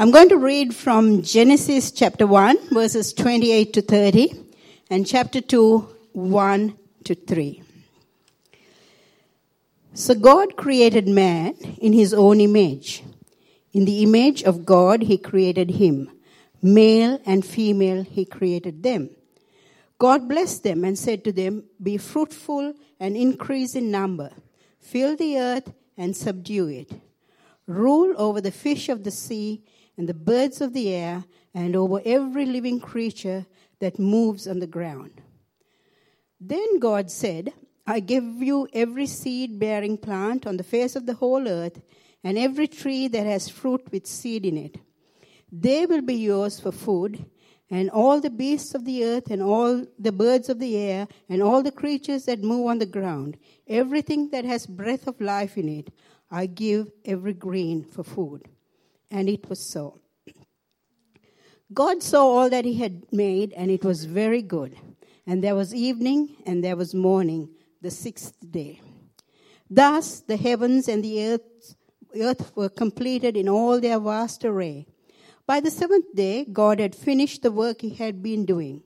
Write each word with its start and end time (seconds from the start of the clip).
I'm 0.00 0.10
going 0.10 0.30
to 0.30 0.38
read 0.38 0.74
from 0.74 1.20
Genesis 1.20 1.90
chapter 1.90 2.26
1, 2.26 2.70
verses 2.70 3.12
28 3.12 3.74
to 3.74 3.82
30, 3.82 4.32
and 4.88 5.06
chapter 5.06 5.42
2, 5.42 5.78
1 6.12 6.78
to 7.04 7.14
3. 7.14 7.62
So 9.92 10.14
God 10.14 10.56
created 10.56 11.06
man 11.06 11.52
in 11.82 11.92
his 11.92 12.14
own 12.14 12.40
image. 12.40 13.04
In 13.74 13.84
the 13.84 14.02
image 14.02 14.42
of 14.42 14.64
God, 14.64 15.02
he 15.02 15.18
created 15.18 15.72
him. 15.72 16.10
Male 16.62 17.20
and 17.26 17.44
female, 17.44 18.02
he 18.02 18.24
created 18.24 18.82
them. 18.82 19.10
God 19.98 20.30
blessed 20.30 20.62
them 20.62 20.82
and 20.82 20.98
said 20.98 21.24
to 21.24 21.32
them, 21.32 21.64
Be 21.82 21.98
fruitful 21.98 22.72
and 22.98 23.18
increase 23.18 23.74
in 23.74 23.90
number, 23.90 24.30
fill 24.80 25.14
the 25.14 25.38
earth 25.38 25.74
and 25.98 26.16
subdue 26.16 26.68
it. 26.68 26.90
Rule 27.66 28.14
over 28.16 28.40
the 28.40 28.50
fish 28.50 28.88
of 28.88 29.04
the 29.04 29.10
sea 29.10 29.62
and 30.00 30.08
the 30.08 30.14
birds 30.14 30.62
of 30.62 30.72
the 30.72 30.94
air 30.94 31.24
and 31.52 31.76
over 31.76 32.00
every 32.06 32.46
living 32.46 32.80
creature 32.80 33.44
that 33.80 33.98
moves 33.98 34.48
on 34.48 34.58
the 34.58 34.66
ground. 34.66 35.10
Then 36.40 36.78
God 36.78 37.10
said, 37.10 37.52
I 37.86 38.00
give 38.00 38.24
you 38.24 38.66
every 38.72 39.04
seed 39.04 39.58
bearing 39.58 39.98
plant 39.98 40.46
on 40.46 40.56
the 40.56 40.62
face 40.62 40.96
of 40.96 41.04
the 41.04 41.12
whole 41.12 41.46
earth, 41.46 41.82
and 42.24 42.38
every 42.38 42.66
tree 42.66 43.08
that 43.08 43.26
has 43.26 43.50
fruit 43.50 43.92
with 43.92 44.06
seed 44.06 44.46
in 44.46 44.56
it. 44.56 44.78
They 45.52 45.84
will 45.84 46.00
be 46.00 46.14
yours 46.14 46.58
for 46.58 46.72
food, 46.72 47.26
and 47.68 47.90
all 47.90 48.22
the 48.22 48.30
beasts 48.30 48.74
of 48.74 48.86
the 48.86 49.04
earth, 49.04 49.30
and 49.30 49.42
all 49.42 49.84
the 49.98 50.12
birds 50.12 50.48
of 50.48 50.60
the 50.60 50.78
air, 50.78 51.08
and 51.28 51.42
all 51.42 51.62
the 51.62 51.72
creatures 51.82 52.24
that 52.24 52.42
move 52.42 52.68
on 52.68 52.78
the 52.78 52.86
ground, 52.86 53.36
everything 53.68 54.30
that 54.30 54.46
has 54.46 54.66
breath 54.66 55.06
of 55.06 55.20
life 55.20 55.58
in 55.58 55.68
it, 55.68 55.92
I 56.30 56.46
give 56.46 56.90
every 57.04 57.34
green 57.34 57.84
for 57.84 58.02
food. 58.02 58.48
And 59.10 59.28
it 59.28 59.48
was 59.48 59.60
so. 59.60 60.00
God 61.72 62.02
saw 62.02 62.26
all 62.26 62.50
that 62.50 62.64
he 62.64 62.74
had 62.74 63.12
made, 63.12 63.52
and 63.52 63.70
it 63.70 63.84
was 63.84 64.04
very 64.04 64.42
good. 64.42 64.76
And 65.26 65.42
there 65.44 65.54
was 65.54 65.74
evening, 65.74 66.36
and 66.46 66.64
there 66.64 66.76
was 66.76 66.94
morning, 66.94 67.50
the 67.80 67.90
sixth 67.90 68.34
day. 68.50 68.80
Thus 69.68 70.20
the 70.20 70.36
heavens 70.36 70.88
and 70.88 71.04
the 71.04 71.24
earth, 71.24 71.76
earth 72.20 72.52
were 72.56 72.68
completed 72.68 73.36
in 73.36 73.48
all 73.48 73.80
their 73.80 74.00
vast 74.00 74.44
array. 74.44 74.86
By 75.46 75.60
the 75.60 75.70
seventh 75.70 76.14
day, 76.14 76.44
God 76.44 76.80
had 76.80 76.94
finished 76.94 77.42
the 77.42 77.52
work 77.52 77.80
he 77.80 77.90
had 77.90 78.22
been 78.22 78.44
doing. 78.44 78.82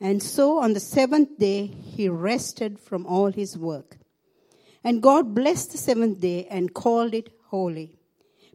And 0.00 0.22
so 0.22 0.58
on 0.58 0.74
the 0.74 0.80
seventh 0.80 1.38
day, 1.38 1.66
he 1.66 2.08
rested 2.08 2.78
from 2.78 3.06
all 3.06 3.32
his 3.32 3.56
work. 3.58 3.98
And 4.84 5.02
God 5.02 5.34
blessed 5.34 5.72
the 5.72 5.78
seventh 5.78 6.20
day 6.20 6.46
and 6.48 6.72
called 6.72 7.14
it 7.14 7.30
holy, 7.46 7.97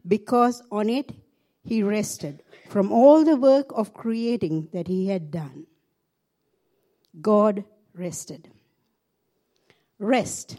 because 0.06 0.62
on 0.70 0.88
it 0.88 1.12
he 1.62 1.82
rested 1.82 2.42
from 2.68 2.92
all 2.92 3.24
the 3.24 3.36
work 3.36 3.70
of 3.74 3.94
creating 3.94 4.68
that 4.72 4.88
he 4.88 5.08
had 5.08 5.30
done. 5.30 5.66
God 7.20 7.64
rested. 7.94 8.50
Rest. 9.98 10.58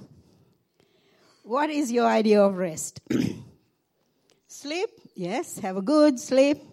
What 1.44 1.70
is 1.70 1.92
your 1.92 2.08
idea 2.08 2.42
of 2.42 2.58
rest? 2.58 3.02
sleep, 4.48 4.90
yes, 5.16 5.60
have 5.60 5.78
a 5.78 5.82
good 5.82 6.20
sleep. 6.20 6.64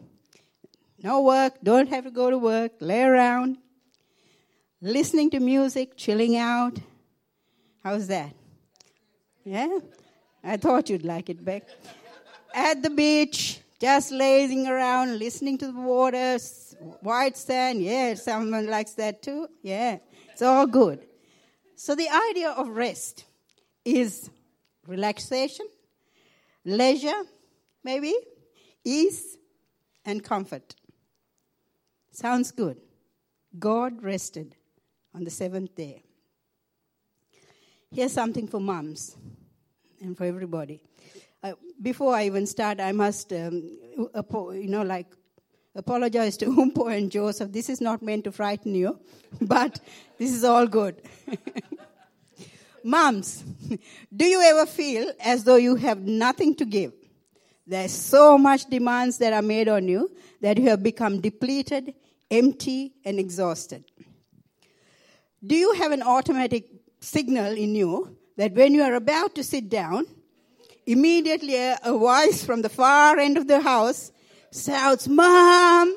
No 1.03 1.23
work, 1.23 1.55
don't 1.63 1.89
have 1.89 2.05
to 2.05 2.11
go 2.11 2.31
to 2.31 2.39
work, 2.39 2.73
lay 2.81 3.03
around. 3.03 3.59
Listening 4.81 5.31
to 5.31 5.41
music, 5.41 5.97
chilling 5.97 6.37
out. 6.37 6.79
How's 7.83 8.07
that? 8.07 8.35
Yeah? 9.45 9.79
I 10.45 10.57
thought 10.57 10.89
you'd 10.89 11.05
like 11.05 11.29
it, 11.29 11.45
Beck. 11.45 11.69
At 12.55 12.83
the 12.83 12.91
beach, 12.91 13.61
just 13.81 14.13
lazing 14.13 14.67
around, 14.67 15.19
listening 15.19 15.59
to 15.59 15.67
the 15.67 15.81
water, 15.81 16.39
white 17.01 17.37
sand. 17.37 17.83
Yeah, 17.83 18.15
someone 18.15 18.67
likes 18.67 18.93
that 18.93 19.23
too. 19.23 19.49
Yeah, 19.63 19.99
it's 20.31 20.43
all 20.43 20.67
good. 20.67 21.01
So 21.77 21.95
the 21.95 22.09
idea 22.31 22.51
of 22.51 22.69
rest 22.69 23.25
is 23.85 24.31
relaxation, 24.87 25.67
leisure, 26.65 27.23
maybe, 27.83 28.15
ease, 28.85 29.37
and 30.05 30.23
comfort. 30.23 30.75
Sounds 32.13 32.51
good. 32.51 32.79
God 33.59 34.03
rested 34.03 34.55
on 35.15 35.25
the 35.25 35.31
seventh 35.31 35.75
day. 35.75 36.03
Here's 37.91 38.13
something 38.13 38.47
for 38.47 38.61
moms 38.61 39.17
and 40.01 40.17
for 40.17 40.25
everybody. 40.25 40.83
Uh, 41.43 41.55
before 41.81 42.15
I 42.15 42.27
even 42.27 42.47
start, 42.47 42.79
I 42.81 42.93
must, 42.93 43.33
um, 43.33 43.77
you 43.97 44.69
know, 44.69 44.83
like 44.83 45.09
apologize 45.75 46.37
to 46.37 46.47
Umpo 46.63 46.97
and 46.97 47.11
Joseph. 47.11 47.51
This 47.51 47.69
is 47.69 47.81
not 47.81 48.01
meant 48.01 48.25
to 48.25 48.33
frighten 48.33 48.75
you, 48.77 49.01
but 49.41 49.81
this 50.19 50.33
is 50.33 50.45
all 50.45 50.69
good. 50.69 51.03
Moms, 52.85 53.43
do 54.15 54.25
you 54.25 54.41
ever 54.41 54.67
feel 54.67 55.13
as 55.21 55.43
though 55.43 55.57
you 55.57 55.75
have 55.77 56.01
nothing 56.01 56.55
to 56.57 56.65
give? 56.65 56.93
There's 57.67 57.93
so 57.93 58.39
much 58.39 58.67
demands 58.67 59.19
that 59.19 59.33
are 59.33 59.43
made 59.43 59.69
on 59.69 59.89
you 59.89 60.11
that 60.41 60.59
you 60.59 60.69
have 60.69 60.83
become 60.83 61.21
depleted, 61.21 61.95
empty, 62.31 62.93
and 63.05 63.19
exhausted. 63.19 63.85
Do 65.45 65.57
you 65.57 65.73
have 65.75 65.91
an 65.91 66.03
automatic 66.03 66.69
signal 67.01 67.57
in 67.57 67.75
you 67.75 68.17
that 68.37 68.53
when 68.53 68.75
you 68.75 68.83
are 68.83 68.95
about 68.95 69.35
to 69.37 69.45
sit 69.45 69.69
down, 69.69 70.07
immediately 70.87 71.57
a, 71.57 71.79
a 71.85 71.97
voice 71.97 72.45
from 72.45 72.63
the 72.63 72.69
far 72.69 73.19
end 73.19 73.37
of 73.37 73.47
the 73.47 73.61
house 73.61 74.13
shouts, 74.53 75.09
Mom! 75.09 75.97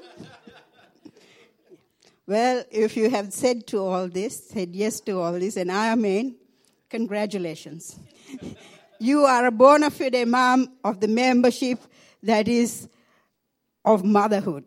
well, 2.28 2.63
if 2.72 2.96
you 2.97 3.09
have 3.09 3.34
said 3.34 3.68
to 3.68 3.79
all 3.79 4.07
this, 4.07 4.50
said 4.50 4.75
yes 4.75 5.00
to 5.01 5.19
all 5.19 5.34
this, 5.34 5.57
and 5.57 5.72
I 5.72 5.91
amen, 5.91 6.35
congratulations. 6.90 8.00
you 9.00 9.22
are 9.25 9.46
a 9.46 9.51
bona 9.51 9.91
fide 9.91 10.28
mom 10.28 10.69
of 10.84 11.00
the 11.00 11.07
membership 11.07 11.79
that 12.23 12.47
is 12.47 12.88
of 13.84 14.03
motherhood. 14.03 14.66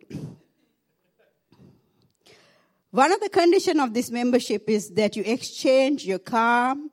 One 2.90 3.12
of 3.12 3.20
the 3.20 3.28
conditions 3.28 3.80
of 3.80 3.92
this 3.92 4.10
membership 4.10 4.68
is 4.68 4.90
that 4.90 5.16
you 5.16 5.22
exchange 5.26 6.06
your 6.06 6.18
calm 6.18 6.90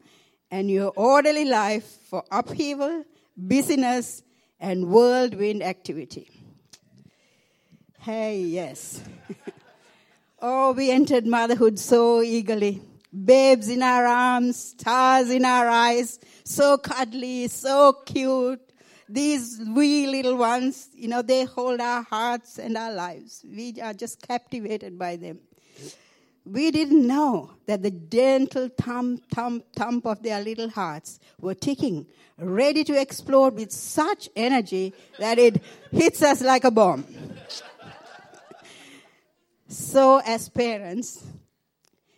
and 0.51 0.69
your 0.69 0.91
orderly 0.95 1.45
life 1.45 1.85
for 2.09 2.23
upheaval, 2.31 3.05
busyness, 3.37 4.23
and 4.59 4.87
whirlwind 4.89 5.61
activity. 5.61 6.29
Hey, 7.99 8.41
yes. 8.41 9.01
oh, 10.41 10.73
we 10.73 10.91
entered 10.91 11.25
motherhood 11.25 11.79
so 11.79 12.21
eagerly. 12.21 12.81
Babes 13.13 13.69
in 13.69 13.81
our 13.81 14.05
arms, 14.05 14.57
stars 14.57 15.29
in 15.29 15.45
our 15.45 15.67
eyes, 15.67 16.19
so 16.43 16.77
cuddly, 16.77 17.47
so 17.47 17.93
cute. 18.05 18.61
These 19.07 19.61
wee 19.73 20.07
little 20.07 20.35
ones, 20.35 20.89
you 20.93 21.07
know, 21.07 21.21
they 21.21 21.45
hold 21.45 21.79
our 21.79 22.01
hearts 22.01 22.57
and 22.57 22.75
our 22.75 22.91
lives. 22.91 23.45
We 23.47 23.75
are 23.81 23.93
just 23.93 24.21
captivated 24.27 24.97
by 24.97 25.15
them. 25.15 25.39
We 26.45 26.69
didn't 26.69 27.07
know 27.07 27.51
that 27.65 27.81
the 27.81 27.89
gentle 27.89 28.69
thump, 28.69 29.27
thump, 29.31 29.65
thump 29.75 30.05
of 30.05 30.21
their 30.21 30.41
little 30.43 30.69
hearts 30.69 31.19
were 31.41 31.55
ticking, 31.55 32.05
ready 32.37 32.83
to 32.83 32.99
explode 32.99 33.55
with 33.55 33.71
such 33.71 34.29
energy 34.35 34.93
that 35.17 35.39
it 35.39 35.61
hits 35.91 36.21
us 36.21 36.41
like 36.41 36.63
a 36.63 36.69
bomb. 36.69 37.03
so, 39.67 40.21
as 40.23 40.47
parents, 40.47 41.23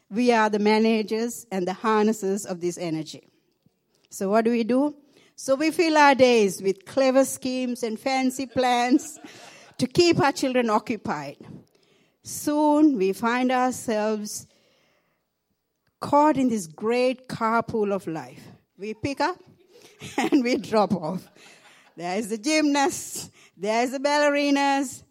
we 0.09 0.33
are 0.33 0.49
the 0.49 0.59
managers 0.59 1.45
and 1.49 1.65
the 1.65 1.73
harnessers 1.73 2.45
of 2.45 2.59
this 2.59 2.77
energy. 2.77 3.29
So, 4.09 4.29
what 4.29 4.44
do 4.44 4.51
we 4.51 4.65
do? 4.65 4.94
So, 5.38 5.55
we 5.55 5.71
fill 5.71 5.97
our 5.97 6.15
days 6.15 6.61
with 6.61 6.85
clever 6.85 7.23
schemes 7.23 7.81
and 7.81 7.97
fancy 7.97 8.45
plans 8.45 9.19
to 9.77 9.88
keep 9.88 10.19
our 10.19 10.33
children 10.33 10.69
occupied 10.69 11.38
soon 12.27 12.97
we 12.97 13.13
find 13.13 13.51
ourselves 13.51 14.47
caught 16.00 16.38
in 16.38 16.50
this 16.50 16.68
great 16.68 17.27
carpool 17.27 17.94
of 17.94 18.06
life. 18.07 18.44
We 18.77 18.94
pick 18.94 19.21
up 19.21 19.38
and 20.18 20.44
we 20.44 20.57
drop 20.57 20.94
off. 20.94 21.27
There 21.95 22.18
is 22.18 22.29
the 22.29 22.38
gymnasts, 22.38 23.31
there 23.56 23.83
is 23.83 23.91
the 23.91 24.00
ballerinas, 24.00 25.03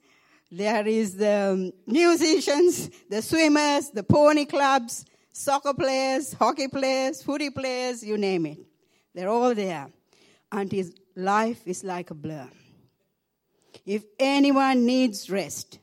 there 0.53 0.87
is 0.87 1.17
the 1.17 1.73
musicians, 1.87 2.91
the 3.11 3.21
swimmers, 3.21 3.91
the 3.91 4.05
pony 4.05 4.45
clubs, 4.45 5.05
soccer 5.33 5.75
players, 5.75 6.33
hockey 6.33 6.69
players, 6.69 7.23
footy 7.23 7.51
players, 7.51 8.05
you 8.05 8.17
name 8.17 8.47
it. 8.47 8.59
They're 9.15 9.29
all 9.29 9.55
there 9.55 9.89
until 10.53 10.87
life 11.17 11.67
is 11.67 11.83
like 11.83 12.11
a 12.11 12.15
blur. 12.15 12.49
If 13.85 14.05
anyone 14.19 14.87
needs 14.87 15.29
rest, 15.29 15.81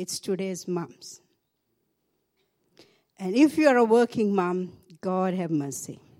it's 0.00 0.18
today's 0.18 0.66
moms. 0.66 1.20
And 3.18 3.36
if 3.36 3.58
you're 3.58 3.76
a 3.76 3.84
working 3.84 4.34
mom, 4.34 4.72
God 5.02 5.34
have 5.34 5.50
mercy. 5.50 6.00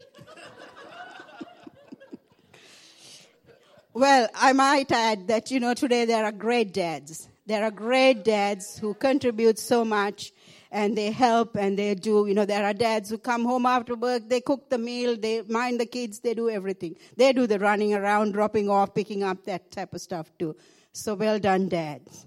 Well, 3.92 4.28
I 4.36 4.52
might 4.52 4.92
add 4.92 5.26
that, 5.26 5.50
you 5.50 5.58
know, 5.58 5.74
today 5.74 6.04
there 6.04 6.24
are 6.24 6.30
great 6.30 6.72
dads. 6.72 7.28
There 7.46 7.64
are 7.64 7.72
great 7.72 8.24
dads 8.24 8.78
who 8.78 8.94
contribute 8.94 9.58
so 9.58 9.84
much 9.84 10.32
and 10.70 10.96
they 10.96 11.10
help 11.10 11.56
and 11.56 11.76
they 11.76 11.96
do, 11.96 12.24
you 12.28 12.34
know, 12.34 12.44
there 12.44 12.64
are 12.64 12.72
dads 12.72 13.10
who 13.10 13.18
come 13.18 13.44
home 13.44 13.66
after 13.66 13.96
work, 13.96 14.28
they 14.28 14.40
cook 14.40 14.70
the 14.70 14.78
meal, 14.78 15.16
they 15.16 15.42
mind 15.42 15.80
the 15.80 15.86
kids, 15.86 16.20
they 16.20 16.34
do 16.34 16.48
everything. 16.48 16.94
They 17.16 17.32
do 17.32 17.48
the 17.48 17.58
running 17.58 17.92
around, 17.92 18.30
dropping 18.32 18.70
off, 18.70 18.94
picking 18.94 19.24
up, 19.24 19.44
that 19.46 19.72
type 19.72 19.92
of 19.92 20.00
stuff 20.00 20.30
too. 20.38 20.54
So 20.92 21.14
well 21.14 21.40
done, 21.40 21.68
dads. 21.68 22.26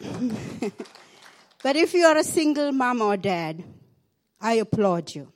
but 1.62 1.76
if 1.76 1.94
you 1.94 2.04
are 2.04 2.16
a 2.16 2.24
single 2.24 2.72
mom 2.72 3.00
or 3.00 3.16
dad, 3.16 3.64
I 4.40 4.54
applaud 4.54 5.14
you. 5.14 5.32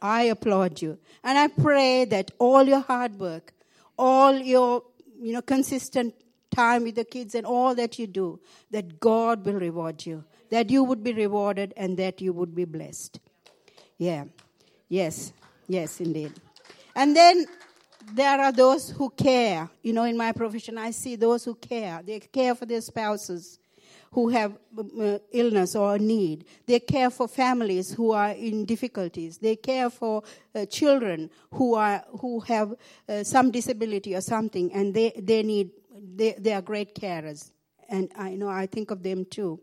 I 0.00 0.24
applaud 0.24 0.80
you. 0.80 0.98
And 1.24 1.36
I 1.38 1.48
pray 1.48 2.04
that 2.06 2.30
all 2.38 2.62
your 2.62 2.80
hard 2.80 3.18
work, 3.18 3.52
all 3.98 4.34
your, 4.34 4.82
you 5.20 5.32
know, 5.32 5.42
consistent 5.42 6.14
time 6.54 6.84
with 6.84 6.94
the 6.94 7.04
kids 7.04 7.34
and 7.34 7.44
all 7.44 7.74
that 7.74 7.98
you 7.98 8.06
do, 8.06 8.40
that 8.70 9.00
God 9.00 9.44
will 9.44 9.54
reward 9.54 10.06
you 10.06 10.24
that 10.50 10.70
you 10.70 10.84
would 10.84 11.02
be 11.02 11.12
rewarded 11.12 11.74
and 11.76 11.96
that 11.98 12.20
you 12.20 12.32
would 12.32 12.54
be 12.54 12.64
blessed. 12.64 13.20
Yeah. 13.98 14.24
Yes. 14.88 15.32
Yes, 15.66 16.00
indeed. 16.00 16.32
And 16.94 17.14
then 17.14 17.46
there 18.14 18.40
are 18.40 18.52
those 18.52 18.90
who 18.90 19.10
care. 19.10 19.68
You 19.82 19.92
know, 19.92 20.04
in 20.04 20.16
my 20.16 20.32
profession, 20.32 20.78
I 20.78 20.92
see 20.92 21.16
those 21.16 21.44
who 21.44 21.54
care. 21.54 22.02
They 22.04 22.20
care 22.20 22.54
for 22.54 22.66
their 22.66 22.80
spouses 22.80 23.58
who 24.12 24.28
have 24.28 24.58
uh, 24.78 25.18
illness 25.32 25.76
or 25.76 25.98
need. 25.98 26.44
They 26.66 26.80
care 26.80 27.10
for 27.10 27.28
families 27.28 27.92
who 27.92 28.12
are 28.12 28.30
in 28.30 28.64
difficulties. 28.64 29.38
They 29.38 29.56
care 29.56 29.90
for 29.90 30.22
uh, 30.54 30.66
children 30.66 31.30
who 31.52 31.74
are 31.74 32.04
who 32.20 32.40
have 32.40 32.74
uh, 33.08 33.24
some 33.24 33.50
disability 33.50 34.14
or 34.14 34.20
something, 34.20 34.72
and 34.72 34.94
they 34.94 35.12
they 35.16 35.42
need 35.42 35.70
they 36.16 36.32
they 36.38 36.52
are 36.52 36.62
great 36.62 36.94
carers. 36.94 37.52
And 37.88 38.10
I 38.16 38.30
know 38.34 38.48
I 38.48 38.66
think 38.66 38.90
of 38.90 39.02
them 39.02 39.24
too. 39.24 39.60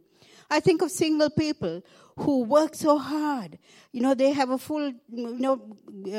I 0.50 0.60
think 0.60 0.82
of 0.82 0.92
single 0.92 1.30
people 1.30 1.82
who 2.18 2.44
work 2.44 2.76
so 2.76 2.98
hard. 2.98 3.58
You 3.92 4.02
know, 4.02 4.14
they 4.14 4.32
have 4.32 4.50
a 4.50 4.58
full, 4.58 4.94
you 5.12 5.40
know, 5.40 5.78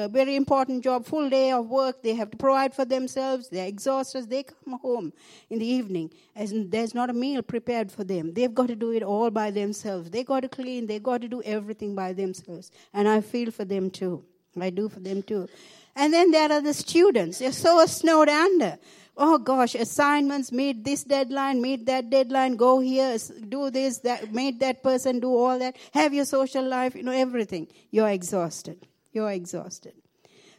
very 0.08 0.36
important 0.36 0.84
job, 0.84 1.06
full 1.06 1.30
day 1.30 1.52
of 1.52 1.68
work. 1.68 2.02
They 2.02 2.14
have 2.14 2.30
to 2.30 2.36
provide 2.36 2.74
for 2.74 2.84
themselves. 2.84 3.48
They're 3.48 3.66
exhausted. 3.66 4.28
They 4.28 4.42
come 4.42 4.78
home 4.80 5.12
in 5.48 5.58
the 5.58 5.66
evening 5.66 6.10
and 6.34 6.70
there's 6.70 6.94
not 6.94 7.08
a 7.08 7.14
meal 7.14 7.42
prepared 7.42 7.90
for 7.90 8.04
them. 8.04 8.34
They've 8.34 8.54
got 8.54 8.68
to 8.68 8.76
do 8.76 8.92
it 8.92 9.02
all 9.02 9.30
by 9.30 9.50
themselves. 9.50 10.10
They 10.10 10.22
got 10.22 10.40
to 10.40 10.48
clean. 10.48 10.86
They 10.86 10.98
got 10.98 11.22
to 11.22 11.28
do 11.28 11.42
everything 11.42 11.94
by 11.94 12.12
themselves. 12.12 12.70
And 12.92 13.08
I 13.08 13.22
feel 13.22 13.50
for 13.50 13.64
them 13.64 13.90
too. 13.90 14.24
I 14.60 14.70
do 14.70 14.88
for 14.88 15.00
them 15.00 15.22
too. 15.22 15.48
And 15.94 16.12
then 16.12 16.30
there 16.30 16.52
are 16.52 16.60
the 16.60 16.74
students. 16.74 17.38
They're 17.38 17.52
so 17.52 17.84
snowed 17.86 18.28
under 18.28 18.78
oh 19.16 19.38
gosh, 19.38 19.74
assignments, 19.74 20.52
meet 20.52 20.84
this 20.84 21.04
deadline, 21.04 21.60
meet 21.62 21.86
that 21.86 22.10
deadline, 22.10 22.56
go 22.56 22.80
here, 22.80 23.16
do 23.48 23.70
this, 23.70 23.98
that, 23.98 24.32
meet 24.32 24.60
that 24.60 24.82
person, 24.82 25.20
do 25.20 25.34
all 25.34 25.58
that, 25.58 25.76
have 25.92 26.12
your 26.12 26.24
social 26.24 26.64
life, 26.64 26.94
you 26.94 27.02
know, 27.02 27.12
everything. 27.12 27.66
You're 27.90 28.10
exhausted. 28.10 28.86
You're 29.12 29.30
exhausted. 29.30 29.94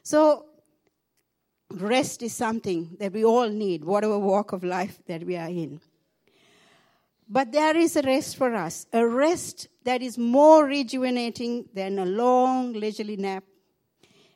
So, 0.01 0.45
rest 1.71 2.23
is 2.23 2.33
something 2.33 2.97
that 2.99 3.13
we 3.13 3.23
all 3.23 3.49
need, 3.49 3.85
whatever 3.85 4.17
walk 4.17 4.53
of 4.53 4.63
life 4.63 4.99
that 5.07 5.23
we 5.23 5.35
are 5.35 5.49
in. 5.49 5.79
But 7.29 7.51
there 7.51 7.75
is 7.75 7.95
a 7.97 8.01
rest 8.01 8.37
for 8.37 8.55
us, 8.55 8.87
a 8.93 9.05
rest 9.05 9.67
that 9.83 10.01
is 10.01 10.17
more 10.17 10.65
rejuvenating 10.65 11.67
than 11.73 11.99
a 11.99 12.05
long 12.05 12.73
leisurely 12.73 13.17
nap 13.17 13.43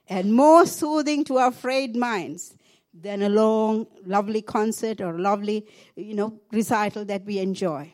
and 0.09 0.33
more 0.33 0.65
soothing 0.65 1.23
to 1.23 1.37
our 1.37 1.51
frayed 1.51 1.95
minds 1.95 2.53
than 2.93 3.21
a 3.21 3.29
long, 3.29 3.87
lovely 4.05 4.41
concert 4.41 5.01
or 5.01 5.17
lovely, 5.19 5.65
you 5.95 6.13
know, 6.13 6.39
recital 6.51 7.05
that 7.05 7.25
we 7.25 7.39
enjoy. 7.39 7.93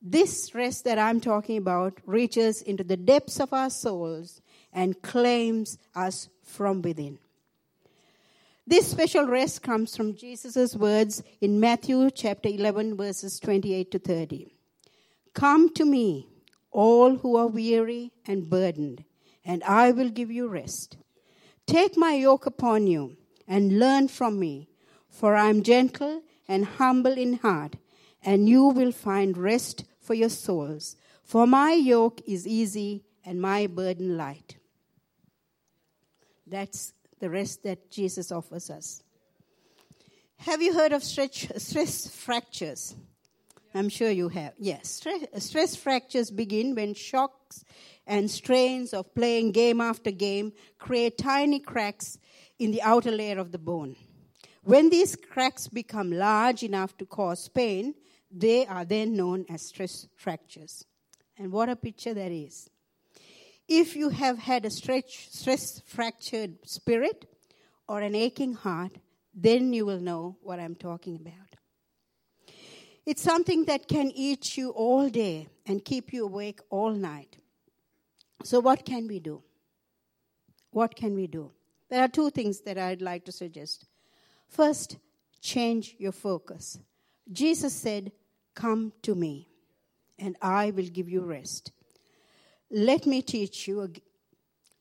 This 0.00 0.54
rest 0.54 0.84
that 0.84 0.98
I'm 0.98 1.20
talking 1.20 1.56
about 1.56 1.98
reaches 2.06 2.62
into 2.62 2.84
the 2.84 2.96
depths 2.96 3.40
of 3.40 3.52
our 3.52 3.70
souls 3.70 4.40
and 4.72 5.00
claims 5.02 5.78
us 5.94 6.28
from 6.42 6.82
within. 6.82 7.18
This 8.66 8.88
special 8.88 9.26
rest 9.26 9.62
comes 9.62 9.96
from 9.96 10.14
Jesus' 10.14 10.76
words 10.76 11.22
in 11.40 11.58
Matthew 11.58 12.10
chapter 12.10 12.48
11, 12.48 12.96
verses 12.96 13.40
28 13.40 13.90
to 13.90 13.98
30. 13.98 14.52
Come 15.34 15.72
to 15.74 15.84
me, 15.84 16.28
all 16.70 17.16
who 17.16 17.36
are 17.36 17.48
weary 17.48 18.12
and 18.26 18.48
burdened, 18.48 19.04
and 19.44 19.62
I 19.64 19.90
will 19.90 20.10
give 20.10 20.30
you 20.30 20.46
rest. 20.46 20.96
Take 21.66 21.96
my 21.96 22.14
yoke 22.14 22.46
upon 22.46 22.86
you 22.86 23.16
and 23.52 23.78
learn 23.78 24.08
from 24.08 24.38
me, 24.38 24.66
for 25.10 25.34
I 25.34 25.50
am 25.50 25.62
gentle 25.62 26.22
and 26.48 26.64
humble 26.64 27.12
in 27.12 27.34
heart, 27.34 27.76
and 28.24 28.48
you 28.48 28.64
will 28.64 28.92
find 28.92 29.36
rest 29.36 29.84
for 30.00 30.14
your 30.14 30.30
souls. 30.30 30.96
For 31.22 31.46
my 31.46 31.72
yoke 31.72 32.22
is 32.26 32.46
easy 32.46 33.04
and 33.26 33.42
my 33.42 33.66
burden 33.66 34.16
light. 34.16 34.56
That's 36.46 36.94
the 37.20 37.28
rest 37.28 37.62
that 37.64 37.90
Jesus 37.90 38.32
offers 38.32 38.70
us. 38.70 39.02
Have 40.38 40.62
you 40.62 40.72
heard 40.72 40.94
of 40.94 41.04
stretch, 41.04 41.52
stress 41.58 42.08
fractures? 42.08 42.94
I'm 43.74 43.90
sure 43.90 44.10
you 44.10 44.30
have. 44.30 44.54
Yes, 44.58 44.88
stress, 44.88 45.44
stress 45.44 45.76
fractures 45.76 46.30
begin 46.30 46.74
when 46.74 46.94
shocks 46.94 47.66
and 48.06 48.30
strains 48.30 48.94
of 48.94 49.14
playing 49.14 49.52
game 49.52 49.82
after 49.82 50.10
game 50.10 50.54
create 50.78 51.18
tiny 51.18 51.60
cracks 51.60 52.16
in 52.58 52.70
the 52.70 52.82
outer 52.82 53.10
layer 53.10 53.38
of 53.38 53.52
the 53.52 53.58
bone. 53.58 53.96
When 54.64 54.90
these 54.90 55.16
cracks 55.16 55.66
become 55.68 56.12
large 56.12 56.62
enough 56.62 56.96
to 56.98 57.06
cause 57.06 57.48
pain, 57.48 57.94
they 58.30 58.66
are 58.66 58.84
then 58.84 59.16
known 59.16 59.44
as 59.50 59.62
stress 59.62 60.06
fractures. 60.16 60.84
And 61.36 61.50
what 61.50 61.68
a 61.68 61.76
picture 61.76 62.14
that 62.14 62.30
is. 62.30 62.70
If 63.68 63.96
you 63.96 64.10
have 64.10 64.38
had 64.38 64.64
a 64.64 64.70
stretch, 64.70 65.28
stress 65.30 65.80
fractured 65.86 66.58
spirit 66.68 67.28
or 67.88 68.00
an 68.00 68.14
aching 68.14 68.54
heart, 68.54 68.92
then 69.34 69.72
you 69.72 69.86
will 69.86 70.00
know 70.00 70.36
what 70.42 70.60
I'm 70.60 70.74
talking 70.74 71.16
about. 71.16 71.56
It's 73.04 73.22
something 73.22 73.64
that 73.64 73.88
can 73.88 74.12
eat 74.14 74.56
you 74.56 74.70
all 74.70 75.08
day 75.08 75.48
and 75.66 75.84
keep 75.84 76.12
you 76.12 76.24
awake 76.24 76.60
all 76.70 76.92
night. 76.92 77.36
So, 78.44 78.60
what 78.60 78.84
can 78.84 79.08
we 79.08 79.18
do? 79.18 79.42
What 80.70 80.94
can 80.94 81.14
we 81.14 81.26
do? 81.26 81.50
There 81.92 82.00
are 82.02 82.08
two 82.08 82.30
things 82.30 82.60
that 82.62 82.78
I'd 82.78 83.02
like 83.02 83.26
to 83.26 83.32
suggest. 83.32 83.84
First, 84.48 84.96
change 85.42 85.94
your 85.98 86.12
focus. 86.12 86.78
Jesus 87.30 87.74
said, 87.74 88.12
Come 88.54 88.94
to 89.02 89.14
me, 89.14 89.50
and 90.18 90.34
I 90.40 90.70
will 90.70 90.86
give 90.86 91.10
you 91.10 91.20
rest. 91.20 91.70
Let 92.70 93.04
me 93.04 93.20
teach 93.20 93.68
you. 93.68 93.92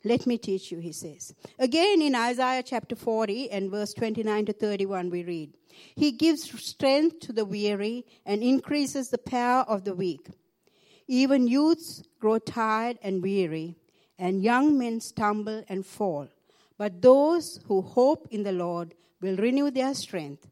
Let 0.05 0.25
me 0.25 0.37
teach 0.37 0.71
you, 0.71 0.79
he 0.79 0.93
says. 0.93 1.35
Again 1.59 2.01
in 2.01 2.15
Isaiah 2.15 2.63
chapter 2.63 2.95
40 2.95 3.51
and 3.51 3.69
verse 3.69 3.93
29 3.93 4.45
to 4.45 4.53
31, 4.53 5.09
we 5.09 5.25
read, 5.25 5.57
He 5.93 6.13
gives 6.13 6.49
strength 6.63 7.19
to 7.27 7.33
the 7.33 7.43
weary 7.43 8.05
and 8.25 8.41
increases 8.41 9.09
the 9.09 9.17
power 9.17 9.63
of 9.63 9.83
the 9.83 9.93
weak. 9.93 10.29
Even 11.09 11.49
youths 11.49 12.03
grow 12.21 12.39
tired 12.39 12.99
and 13.03 13.21
weary, 13.21 13.75
and 14.17 14.41
young 14.41 14.77
men 14.77 15.01
stumble 15.01 15.65
and 15.67 15.85
fall. 15.85 16.29
But 16.81 16.99
those 16.99 17.59
who 17.67 17.83
hope 17.83 18.27
in 18.31 18.41
the 18.41 18.51
Lord 18.51 18.95
will 19.21 19.35
renew 19.35 19.69
their 19.69 19.93
strength. 19.93 20.47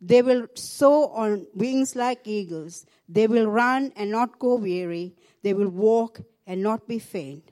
They 0.00 0.22
will 0.22 0.46
soar 0.54 1.10
on 1.12 1.48
wings 1.54 1.96
like 1.96 2.20
eagles. 2.24 2.86
They 3.08 3.26
will 3.26 3.48
run 3.48 3.92
and 3.96 4.08
not 4.08 4.38
go 4.38 4.54
weary. 4.54 5.16
They 5.42 5.54
will 5.54 5.70
walk 5.70 6.20
and 6.46 6.62
not 6.62 6.86
be 6.86 7.00
faint. 7.00 7.50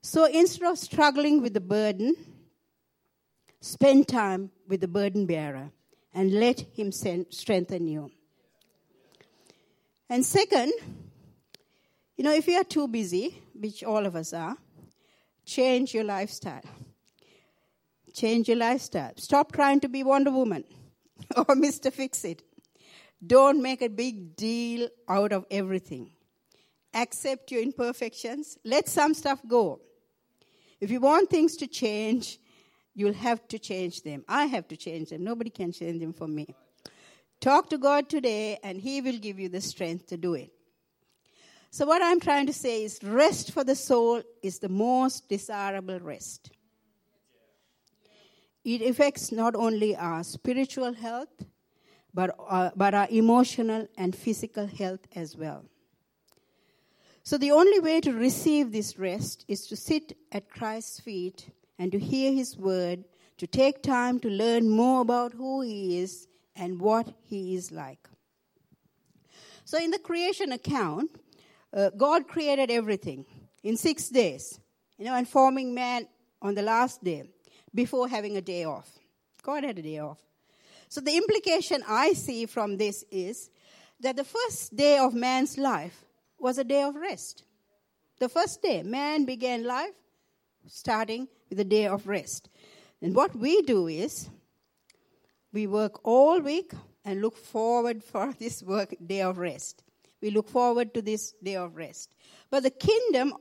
So 0.00 0.24
instead 0.24 0.66
of 0.66 0.78
struggling 0.78 1.42
with 1.42 1.52
the 1.52 1.60
burden, 1.60 2.16
spend 3.60 4.08
time 4.08 4.50
with 4.66 4.80
the 4.80 4.88
burden 4.88 5.26
bearer 5.26 5.72
and 6.14 6.32
let 6.32 6.60
him 6.72 6.90
strengthen 6.90 7.86
you. 7.86 8.10
And 10.08 10.24
second, 10.24 10.72
you 12.16 12.24
know, 12.24 12.32
if 12.32 12.46
you 12.46 12.56
are 12.56 12.64
too 12.64 12.88
busy, 12.88 13.42
which 13.54 13.84
all 13.84 14.06
of 14.06 14.16
us 14.16 14.32
are, 14.32 14.56
change 15.44 15.92
your 15.92 16.04
lifestyle. 16.04 16.62
Change 18.14 18.48
your 18.48 18.56
lifestyle. 18.56 19.12
Stop 19.16 19.52
trying 19.52 19.80
to 19.80 19.88
be 19.88 20.02
Wonder 20.02 20.30
Woman 20.30 20.64
or 21.36 21.44
Mr. 21.46 21.92
Fix 21.92 22.24
It. 22.24 22.42
Don't 23.24 23.62
make 23.62 23.82
a 23.82 23.88
big 23.88 24.36
deal 24.36 24.88
out 25.08 25.32
of 25.32 25.44
everything. 25.50 26.10
Accept 26.94 27.50
your 27.50 27.62
imperfections. 27.62 28.58
Let 28.64 28.88
some 28.88 29.14
stuff 29.14 29.40
go. 29.46 29.80
If 30.80 30.90
you 30.90 31.00
want 31.00 31.28
things 31.28 31.56
to 31.56 31.66
change, 31.66 32.38
you'll 32.94 33.12
have 33.12 33.46
to 33.48 33.58
change 33.58 34.02
them. 34.02 34.24
I 34.28 34.46
have 34.46 34.66
to 34.68 34.76
change 34.76 35.10
them. 35.10 35.22
Nobody 35.22 35.50
can 35.50 35.72
change 35.72 36.00
them 36.00 36.12
for 36.12 36.26
me. 36.26 36.54
Talk 37.40 37.70
to 37.70 37.78
God 37.78 38.08
today, 38.08 38.58
and 38.62 38.80
He 38.80 39.00
will 39.00 39.18
give 39.18 39.38
you 39.38 39.48
the 39.48 39.60
strength 39.60 40.06
to 40.08 40.16
do 40.16 40.34
it. 40.34 40.50
So, 41.70 41.86
what 41.86 42.02
I'm 42.02 42.20
trying 42.20 42.46
to 42.46 42.52
say 42.52 42.84
is 42.84 42.98
rest 43.02 43.52
for 43.52 43.62
the 43.62 43.76
soul 43.76 44.22
is 44.42 44.58
the 44.58 44.68
most 44.68 45.28
desirable 45.28 46.00
rest. 46.00 46.50
It 48.64 48.82
affects 48.82 49.32
not 49.32 49.54
only 49.54 49.96
our 49.96 50.22
spiritual 50.22 50.92
health, 50.92 51.44
but, 52.12 52.36
uh, 52.48 52.70
but 52.76 52.94
our 52.94 53.08
emotional 53.10 53.88
and 53.96 54.14
physical 54.14 54.66
health 54.66 55.06
as 55.14 55.36
well. 55.36 55.64
So, 57.22 57.38
the 57.38 57.52
only 57.52 57.80
way 57.80 58.00
to 58.00 58.12
receive 58.12 58.72
this 58.72 58.98
rest 58.98 59.44
is 59.46 59.66
to 59.68 59.76
sit 59.76 60.16
at 60.32 60.50
Christ's 60.50 61.00
feet 61.00 61.50
and 61.78 61.92
to 61.92 61.98
hear 61.98 62.32
his 62.32 62.56
word, 62.56 63.04
to 63.38 63.46
take 63.46 63.82
time 63.82 64.18
to 64.20 64.28
learn 64.28 64.68
more 64.68 65.02
about 65.02 65.34
who 65.34 65.60
he 65.60 65.98
is 65.98 66.26
and 66.56 66.80
what 66.80 67.12
he 67.22 67.54
is 67.54 67.70
like. 67.70 68.08
So, 69.64 69.78
in 69.78 69.90
the 69.90 69.98
creation 69.98 70.52
account, 70.52 71.10
uh, 71.72 71.90
God 71.96 72.26
created 72.26 72.70
everything 72.70 73.24
in 73.62 73.76
six 73.76 74.08
days, 74.08 74.58
you 74.98 75.04
know, 75.04 75.14
and 75.14 75.28
forming 75.28 75.72
man 75.74 76.08
on 76.42 76.54
the 76.54 76.62
last 76.62 77.04
day 77.04 77.24
before 77.74 78.08
having 78.08 78.36
a 78.36 78.40
day 78.40 78.64
off. 78.64 78.98
God 79.42 79.64
had 79.64 79.78
a 79.78 79.82
day 79.82 79.98
off. 79.98 80.18
So, 80.88 81.00
the 81.00 81.16
implication 81.16 81.82
I 81.88 82.12
see 82.14 82.46
from 82.46 82.76
this 82.76 83.04
is 83.10 83.50
that 84.00 84.16
the 84.16 84.24
first 84.24 84.76
day 84.76 84.98
of 84.98 85.14
man's 85.14 85.56
life 85.56 86.04
was 86.38 86.58
a 86.58 86.64
day 86.64 86.82
of 86.82 86.96
rest. 86.96 87.44
The 88.18 88.28
first 88.28 88.62
day, 88.62 88.82
man 88.82 89.24
began 89.24 89.64
life 89.64 89.94
starting 90.66 91.28
with 91.48 91.60
a 91.60 91.64
day 91.64 91.86
of 91.86 92.06
rest. 92.06 92.48
And 93.00 93.14
what 93.14 93.34
we 93.34 93.62
do 93.62 93.86
is 93.86 94.28
we 95.52 95.66
work 95.66 96.00
all 96.04 96.40
week 96.40 96.72
and 97.04 97.20
look 97.20 97.36
forward 97.36 98.02
for 98.02 98.32
this 98.38 98.62
work 98.62 98.94
day 99.04 99.22
of 99.22 99.38
rest. 99.38 99.82
We 100.20 100.30
look 100.30 100.48
forward 100.48 100.92
to 100.94 101.02
this 101.02 101.32
day 101.42 101.56
of 101.56 101.76
rest. 101.76 102.10
But 102.50 102.62
the 102.62 102.70
kingdom, 102.70 103.34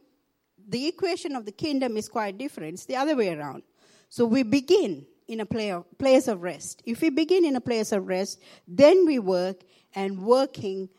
the 0.68 0.88
equation 0.88 1.36
of 1.36 1.46
the 1.46 1.52
kingdom 1.52 1.98
is 1.98 2.08
quite 2.08 2.38
different. 2.38 2.76
It's 2.76 2.86
the 2.86 2.96
other 2.96 3.16
way 3.16 3.34
around. 3.34 3.64
So 4.10 4.26
we 4.26 4.44
begin 4.44 5.06
in 5.28 5.40
a 5.40 5.46
place 5.46 6.28
of 6.28 6.42
rest. 6.42 6.82
If 6.86 7.02
we 7.02 7.10
begin 7.12 7.46
in 7.46 7.56
a 7.56 7.62
place 7.62 7.92
of 7.92 8.08
rest, 8.08 8.42
then 8.68 9.06
we 9.06 9.20
work, 9.20 9.62
and 9.96 10.24
working 10.24 10.90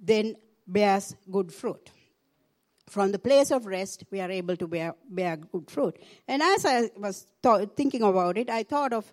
then 0.00 0.36
bears 0.66 1.14
good 1.30 1.52
fruit. 1.52 1.90
From 2.88 3.12
the 3.12 3.18
place 3.18 3.50
of 3.50 3.66
rest, 3.66 4.04
we 4.10 4.20
are 4.20 4.30
able 4.30 4.56
to 4.56 4.68
bear, 4.68 4.94
bear 5.08 5.36
good 5.36 5.70
fruit. 5.70 5.98
And 6.28 6.42
as 6.42 6.64
I 6.64 6.90
was 6.96 7.26
th- 7.42 7.70
thinking 7.76 8.02
about 8.02 8.38
it, 8.38 8.50
I 8.50 8.62
thought 8.64 8.92
of 8.92 9.12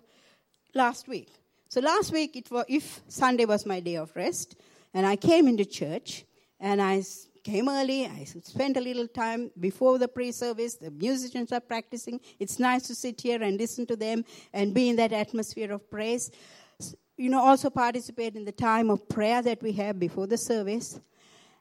last 0.74 1.08
week. 1.08 1.30
So 1.68 1.80
last 1.80 2.12
week, 2.12 2.36
it 2.36 2.50
was, 2.50 2.64
if 2.68 3.00
Sunday 3.08 3.44
was 3.44 3.64
my 3.66 3.80
day 3.80 3.96
of 3.96 4.14
rest, 4.14 4.56
and 4.92 5.06
I 5.06 5.16
came 5.16 5.48
into 5.48 5.64
church, 5.64 6.24
and 6.58 6.82
I 6.82 7.02
came 7.42 7.68
early. 7.68 8.06
I 8.06 8.24
spent 8.24 8.76
a 8.76 8.80
little 8.80 9.06
time 9.06 9.50
before 9.58 9.98
the 9.98 10.08
pre 10.08 10.32
service. 10.32 10.74
The 10.74 10.90
musicians 10.90 11.52
are 11.52 11.60
practicing. 11.60 12.20
It's 12.38 12.58
nice 12.58 12.86
to 12.88 12.94
sit 12.94 13.20
here 13.20 13.42
and 13.42 13.58
listen 13.58 13.86
to 13.86 13.96
them 13.96 14.24
and 14.52 14.74
be 14.74 14.88
in 14.88 14.96
that 14.96 15.12
atmosphere 15.12 15.72
of 15.72 15.90
praise. 15.90 16.30
You 17.16 17.28
know, 17.28 17.40
also 17.40 17.70
participate 17.70 18.36
in 18.36 18.44
the 18.44 18.52
time 18.52 18.90
of 18.90 19.08
prayer 19.08 19.42
that 19.42 19.62
we 19.62 19.72
have 19.72 19.98
before 19.98 20.26
the 20.26 20.38
service. 20.38 21.00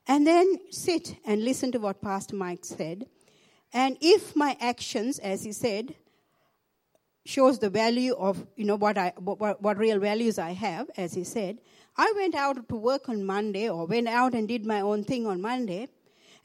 And 0.08 0.26
then 0.26 0.60
sit 0.72 1.16
and 1.26 1.44
listen 1.44 1.72
to 1.74 1.80
what 1.80 2.02
Pastor 2.02 2.36
Mike 2.36 2.66
said. 2.66 3.06
And 3.74 3.98
if 4.02 4.36
my 4.36 4.58
actions, 4.60 5.20
as 5.20 5.44
he 5.44 5.52
said, 5.52 5.96
shows 7.26 7.60
the 7.60 7.70
value 7.70 8.16
of 8.16 8.48
you 8.56 8.66
know 8.66 8.76
what 8.76 8.98
I 8.98 9.14
what, 9.18 9.62
what 9.62 9.78
real 9.78 10.00
values 10.00 10.40
I 10.40 10.52
have, 10.52 10.90
as 10.98 11.14
he 11.14 11.24
said, 11.24 11.60
I 12.00 12.14
went 12.16 12.34
out 12.34 12.70
to 12.70 12.76
work 12.78 13.10
on 13.10 13.26
Monday 13.26 13.68
or 13.68 13.86
went 13.86 14.08
out 14.08 14.34
and 14.34 14.48
did 14.48 14.66
my 14.66 14.80
own 14.80 15.04
thing 15.04 15.28
on 15.28 15.42
Monday. 15.42 15.90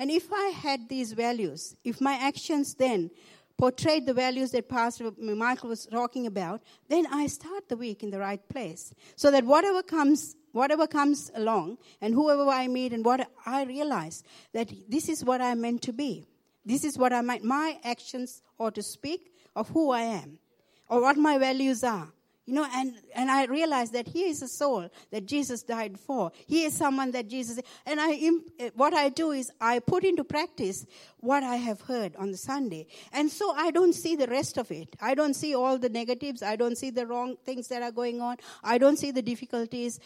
And 0.01 0.11
if 0.11 0.33
I 0.33 0.49
had 0.49 0.89
these 0.89 1.13
values, 1.13 1.77
if 1.85 2.01
my 2.01 2.15
actions 2.15 2.75
then 2.75 3.13
portrayed 3.57 4.05
the 4.05 4.15
values 4.15 4.51
that 4.51 4.69
Pastor 4.69 5.13
Michael 5.17 5.69
was 5.69 5.87
talking 5.87 6.27
about, 6.27 6.61
then 6.89 7.07
I 7.07 7.29
start 7.29 7.69
the 7.69 7.77
week 7.77 8.03
in 8.03 8.11
the 8.11 8.19
right 8.19 8.41
place. 8.49 8.93
So 9.15 9.31
that 9.31 9.45
whatever 9.45 9.85
comes, 9.85 10.35
whatever 10.51 10.89
comes 10.89 11.31
along, 11.37 11.79
and 12.01 12.15
whoever 12.15 12.51
I 12.51 12.67
meet, 12.67 12.93
and 12.93 13.05
what 13.05 13.31
I 13.47 13.63
realize 13.63 14.25
that 14.55 14.73
this 14.89 15.09
is 15.09 15.25
what 15.25 15.41
I'm 15.41 15.61
meant 15.61 15.83
to 15.83 15.93
be. 15.93 16.27
This 16.67 16.83
is 16.83 16.99
what 16.99 17.13
I 17.13 17.21
might, 17.21 17.45
my 17.45 17.79
actions 17.85 18.43
ought 18.59 18.75
to 18.75 18.83
speak 18.83 19.33
of 19.55 19.69
who 19.69 19.93
I 19.93 20.01
am, 20.01 20.41
or 20.89 21.01
what 21.01 21.17
my 21.17 21.39
values 21.39 21.85
are. 21.85 22.09
You 22.47 22.55
know, 22.55 22.67
and, 22.75 22.95
and 23.15 23.31
I 23.31 23.47
realized 23.47 23.95
that 23.95 24.07
he 24.07 24.25
is 24.25 24.43
a 24.43 24.49
soul 24.49 24.91
that 25.11 25.25
Jesus 25.25 25.63
died 25.63 25.99
for. 25.99 26.31
He 26.47 26.65
is 26.65 26.77
someone 26.77 27.11
that 27.13 27.27
Jesus, 27.29 27.59
and 27.87 27.99
I, 27.99 28.21
eh, 28.59 28.71
what 28.75 28.93
I 28.93 29.09
do 29.09 29.31
is 29.31 29.51
I 29.63 29.79
put 29.79 30.05
into 30.05 30.25
practice 30.25 30.85
what 31.21 31.43
I 31.43 31.57
have 31.57 31.81
heard 31.81 32.15
on 32.17 32.33
the 32.33 32.37
Sunday. 32.37 32.87
And 33.13 33.31
so 33.31 33.53
I 33.53 33.71
don't 33.71 33.95
see 33.95 34.15
the 34.15 34.27
rest 34.27 34.59
of 34.59 34.71
it. 34.71 34.95
I 35.01 35.15
don't 35.15 35.33
see 35.33 35.55
all 35.55 35.79
the 35.79 35.89
negatives. 35.89 36.43
I 36.43 36.57
don't 36.57 36.77
see 36.77 36.91
the 36.91 37.07
wrong 37.07 37.37
things 37.45 37.69
that 37.69 37.83
are 37.83 37.93
going 37.93 38.21
on. 38.21 38.37
I 38.63 38.77
don't 38.77 38.99
see 38.99 39.11
the 39.11 39.23
difficulties. 39.23 39.99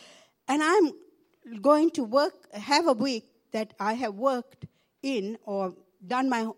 And 0.47 0.63
I'm 0.63 1.61
going 1.61 1.91
to 1.93 2.05
work, 2.05 2.35
have 2.55 2.87
a 2.87 2.93
week 2.93 3.25
that 3.51 3.75
I 3.81 3.95
have 3.95 4.15
worked 4.15 4.67
in 5.03 5.39
or 5.45 5.75
done 6.07 6.29
my 6.29 6.51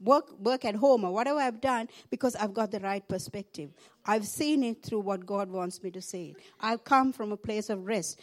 work 0.00 0.38
work 0.38 0.64
at 0.64 0.76
home 0.76 1.04
or 1.04 1.12
whatever 1.12 1.40
I've 1.40 1.60
done 1.60 1.88
because 2.10 2.36
I've 2.36 2.54
got 2.54 2.70
the 2.70 2.80
right 2.80 3.06
perspective. 3.06 3.70
I've 4.08 4.26
seen 4.26 4.62
it 4.62 4.84
through 4.84 5.00
what 5.00 5.26
God 5.26 5.50
wants 5.50 5.82
me 5.82 5.90
to 5.90 6.00
see. 6.00 6.36
I've 6.60 6.84
come 6.84 7.12
from 7.12 7.32
a 7.32 7.36
place 7.36 7.68
of 7.70 7.86
rest. 7.86 8.20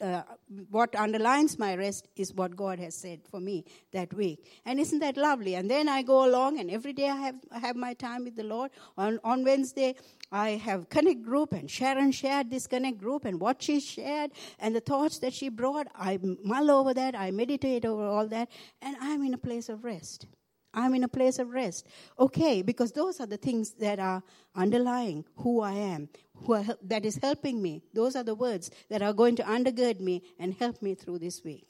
Uh, 0.00 0.22
what 0.70 0.94
underlines 0.94 1.58
my 1.58 1.74
rest 1.74 2.06
is 2.14 2.32
what 2.32 2.54
God 2.54 2.78
has 2.78 2.94
said 2.94 3.20
for 3.28 3.40
me 3.40 3.64
that 3.92 4.14
week. 4.14 4.46
And 4.64 4.78
isn't 4.78 5.00
that 5.00 5.16
lovely? 5.16 5.56
And 5.56 5.68
then 5.68 5.88
I 5.88 6.02
go 6.02 6.24
along, 6.24 6.60
and 6.60 6.70
every 6.70 6.92
day 6.92 7.08
I 7.08 7.16
have, 7.16 7.34
I 7.50 7.58
have 7.58 7.74
my 7.74 7.94
time 7.94 8.24
with 8.24 8.36
the 8.36 8.44
Lord. 8.44 8.70
On, 8.96 9.18
on 9.24 9.44
Wednesday, 9.44 9.96
I 10.30 10.50
have 10.50 10.88
Connect 10.88 11.22
Group, 11.22 11.52
and 11.52 11.68
Sharon 11.68 12.12
shared 12.12 12.50
this 12.50 12.68
Connect 12.68 12.98
Group, 12.98 13.24
and 13.24 13.40
what 13.40 13.60
she 13.60 13.80
shared, 13.80 14.30
and 14.60 14.74
the 14.74 14.80
thoughts 14.80 15.18
that 15.18 15.32
she 15.32 15.48
brought. 15.48 15.88
I 15.96 16.20
mull 16.22 16.70
over 16.70 16.94
that, 16.94 17.16
I 17.16 17.32
meditate 17.32 17.84
over 17.84 18.06
all 18.06 18.28
that, 18.28 18.50
and 18.80 18.96
I'm 19.00 19.24
in 19.24 19.34
a 19.34 19.38
place 19.38 19.68
of 19.68 19.84
rest. 19.84 20.26
I'm 20.74 20.94
in 20.94 21.04
a 21.04 21.08
place 21.08 21.38
of 21.38 21.50
rest. 21.50 21.86
Okay, 22.18 22.62
because 22.62 22.92
those 22.92 23.20
are 23.20 23.26
the 23.26 23.36
things 23.36 23.72
that 23.80 23.98
are 23.98 24.22
underlying 24.54 25.24
who 25.36 25.60
I 25.60 25.72
am, 25.72 26.08
who 26.34 26.54
are, 26.54 26.64
that 26.82 27.04
is 27.04 27.16
helping 27.16 27.62
me. 27.62 27.82
Those 27.94 28.16
are 28.16 28.24
the 28.24 28.34
words 28.34 28.70
that 28.90 29.02
are 29.02 29.12
going 29.12 29.36
to 29.36 29.42
undergird 29.42 30.00
me 30.00 30.22
and 30.38 30.54
help 30.54 30.82
me 30.82 30.94
through 30.94 31.20
this 31.20 31.42
week. 31.42 31.68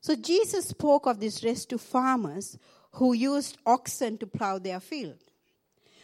So 0.00 0.16
Jesus 0.16 0.66
spoke 0.66 1.06
of 1.06 1.20
this 1.20 1.44
rest 1.44 1.70
to 1.70 1.78
farmers 1.78 2.58
who 2.92 3.12
used 3.12 3.58
oxen 3.64 4.18
to 4.18 4.26
plow 4.26 4.58
their 4.58 4.80
field. 4.80 5.18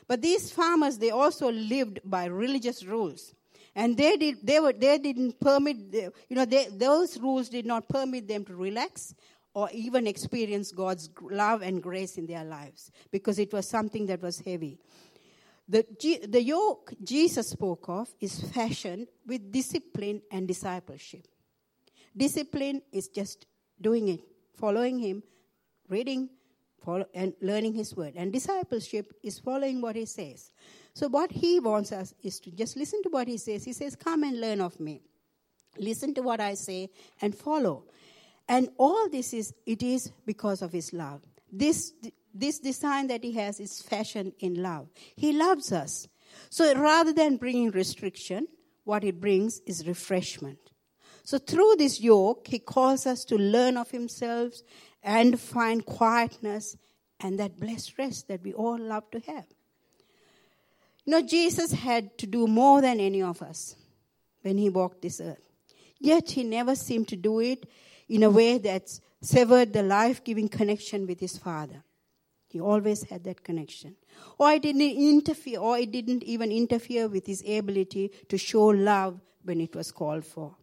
But 0.07 0.23
these 0.23 0.51
farmers, 0.51 0.99
they 0.99 1.11
also 1.11 1.51
lived 1.51 2.01
by 2.05 2.27
religious 2.27 2.85
rules. 2.85 3.35
And 3.75 3.97
they, 3.97 4.17
did, 4.17 4.39
they, 4.43 4.59
were, 4.59 4.73
they 4.73 4.99
didn't 4.99 5.39
permit, 5.39 5.77
you 5.93 6.37
know, 6.37 6.45
they, 6.45 6.67
those 6.71 7.19
rules 7.19 7.49
did 7.49 7.67
not 7.67 7.89
permit 7.89 8.27
them 8.27 8.45
to 8.47 8.55
relax 8.57 9.15
or 9.55 9.69
even 9.73 10.07
experience 10.07 10.73
God's 10.73 11.11
love 11.21 11.63
and 11.63 11.83
grace 11.83 12.17
in 12.17 12.27
their 12.27 12.45
lives 12.45 12.91
because 13.11 13.39
it 13.39 13.53
was 13.53 13.69
something 13.69 14.07
that 14.07 14.23
was 14.23 14.41
heavy. 14.41 14.79
The, 15.69 15.85
the 16.27 16.43
yoke 16.43 16.95
Jesus 17.05 17.51
spoke 17.51 17.89
of 17.89 18.09
is 18.21 18.41
fashioned 18.41 19.09
with 19.27 19.53
discipline 19.53 20.23
and 20.31 20.49
discipleship. 20.49 21.27
Discipline 22.17 22.83
is 22.91 23.09
just 23.09 23.47
doing 23.81 24.09
it, 24.09 24.21
following 24.55 24.99
Him, 24.99 25.23
reading, 25.89 26.31
follow, 26.83 27.07
and 27.15 27.35
learning 27.43 27.75
His 27.75 27.95
word. 27.95 28.15
And 28.17 28.33
discipleship 28.33 29.13
is 29.23 29.39
following 29.39 29.83
what 29.83 29.95
He 29.95 30.07
says. 30.07 30.51
So, 30.95 31.09
what 31.09 31.31
He 31.31 31.61
wants 31.61 31.93
us 31.93 32.15
is 32.23 32.41
to 32.41 32.51
just 32.51 32.77
listen 32.77 33.03
to 33.03 33.11
what 33.11 33.29
He 33.29 33.37
says. 33.37 33.65
He 33.65 33.75
says, 33.75 33.95
Come 33.95 34.23
and 34.23 34.41
learn 34.41 34.61
of 34.63 34.81
me. 34.81 35.03
Listen 35.79 36.15
to 36.15 36.23
what 36.23 36.41
I 36.41 36.55
say 36.55 36.89
and 37.21 37.35
follow. 37.35 37.85
And 38.49 38.71
all 38.79 39.09
this 39.11 39.35
is, 39.35 39.53
it 39.67 39.83
is 39.83 40.11
because 40.25 40.63
of 40.63 40.73
his 40.73 40.93
love. 40.93 41.23
This, 41.53 41.93
this 42.35 42.59
design 42.59 43.09
that 43.09 43.23
he 43.23 43.33
has 43.33 43.61
is 43.61 43.83
fashioned 43.83 44.33
in 44.41 44.63
love. 44.63 44.89
He 45.17 45.33
loves 45.33 45.73
us. 45.73 46.09
So 46.51 46.75
rather 46.75 47.13
than 47.13 47.37
bringing 47.37 47.71
restriction, 47.71 48.49
what 48.85 49.05
it 49.05 49.21
brings 49.21 49.61
is 49.67 49.87
refreshment. 49.87 50.59
So 51.25 51.37
through 51.39 51.77
this 51.77 52.01
yoke, 52.01 52.47
he 52.47 52.59
calls 52.59 53.07
us 53.07 53.25
to 53.27 53.37
learn 53.37 53.77
of 53.77 53.91
himself 53.91 54.55
and 55.03 55.39
find 55.39 55.85
quietness 55.85 56.77
and 57.21 57.39
that 57.39 57.59
blessed 57.59 57.99
rest 57.99 58.29
that 58.29 58.43
we 58.43 58.55
all 58.55 58.79
love 58.79 59.11
to 59.11 59.21
have. 59.21 59.45
You 61.05 61.13
know, 61.13 61.23
Jesus 61.23 61.73
had 61.73 62.17
to 62.19 62.27
do 62.27 62.47
more 62.47 62.81
than 62.81 63.01
any 63.01 63.23
of 63.23 63.43
us 63.43 63.77
when 64.43 64.57
he 64.57 64.71
walked 64.71 65.03
this 65.03 65.21
earth. 65.21 65.51
Yet 66.01 66.31
he 66.31 66.45
never 66.45 66.75
seemed 66.75 67.09
to 67.09 67.17
do 67.17 67.41
it 67.41 67.67
in 68.09 68.23
a 68.23 68.31
way 68.31 68.59
that 68.59 68.89
severed 69.21 69.73
the 69.73 69.83
life 69.83 70.25
giving 70.25 70.49
connection 70.49 71.07
with 71.07 71.21
his 71.21 71.37
father. 71.37 71.83
He 72.49 72.61
always 72.61 73.03
had 73.05 73.25
that 73.25 73.45
connection. 73.45 73.97
Or 74.39 74.53
it 74.53 74.63
didn't 74.63 74.81
interfere, 74.81 75.59
or 75.61 75.79
it 75.79 75.91
didn't 75.91 76.23
even 76.23 76.51
interfere 76.51 77.07
with 77.07 77.27
his 77.27 77.43
ability 77.43 78.11
to 78.29 78.39
show 78.39 78.67
love 78.67 79.21
when 79.45 79.61
it 79.61 79.77
was 79.77 79.93
called 79.93 80.25
for. 80.25 80.57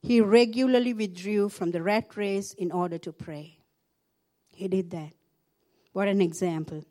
He 0.00 0.20
regularly 0.20 0.94
withdrew 0.94 1.48
from 1.48 1.72
the 1.72 1.82
rat 1.82 2.16
race 2.16 2.54
in 2.54 2.72
order 2.72 2.98
to 2.98 3.12
pray. 3.12 3.58
He 4.54 4.68
did 4.68 4.90
that. 4.92 5.12
What 5.92 6.08
an 6.08 6.20
example. 6.20 6.84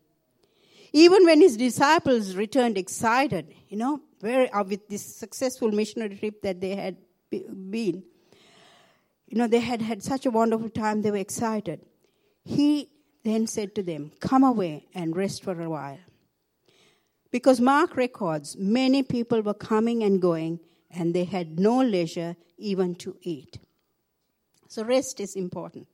Even 0.91 1.23
when 1.23 1.39
his 1.39 1.55
disciples 1.55 2.35
returned 2.35 2.77
excited, 2.77 3.53
you 3.69 3.77
know, 3.77 4.01
very, 4.21 4.49
uh, 4.49 4.63
with 4.63 4.87
this 4.89 5.03
successful 5.15 5.71
missionary 5.71 6.17
trip 6.17 6.41
that 6.41 6.59
they 6.59 6.75
had 6.75 6.97
been, 7.29 8.03
you 9.29 9.37
know, 9.37 9.47
they 9.47 9.59
had 9.59 9.83
had 9.83 10.01
such 10.01 10.25
a 10.25 10.31
wonderful 10.31 10.69
time, 10.69 11.03
they 11.03 11.11
were 11.11 11.17
excited. 11.17 11.85
He 12.43 12.89
then 13.23 13.45
said 13.45 13.75
to 13.75 13.83
them, 13.83 14.11
Come 14.19 14.43
away 14.43 14.87
and 14.95 15.15
rest 15.15 15.43
for 15.43 15.61
a 15.61 15.69
while. 15.69 15.99
Because 17.29 17.61
Mark 17.61 17.95
records 17.95 18.57
many 18.57 19.03
people 19.03 19.41
were 19.43 19.53
coming 19.53 20.01
and 20.01 20.19
going, 20.19 20.59
and 20.89 21.13
they 21.13 21.25
had 21.25 21.59
no 21.59 21.79
leisure 21.79 22.35
even 22.57 22.95
to 22.95 23.15
eat. 23.21 23.59
So, 24.67 24.83
rest 24.83 25.19
is 25.19 25.35
important. 25.35 25.87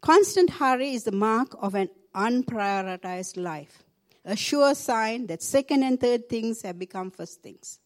Constant 0.00 0.48
hurry 0.48 0.94
is 0.94 1.04
the 1.04 1.12
mark 1.12 1.54
of 1.60 1.74
an 1.74 1.90
unprioritized 2.14 3.36
life, 3.36 3.84
a 4.24 4.34
sure 4.34 4.74
sign 4.74 5.26
that 5.26 5.42
second 5.42 5.82
and 5.82 6.00
third 6.00 6.30
things 6.30 6.62
have 6.62 6.78
become 6.78 7.10
first 7.10 7.42
things. 7.42 7.78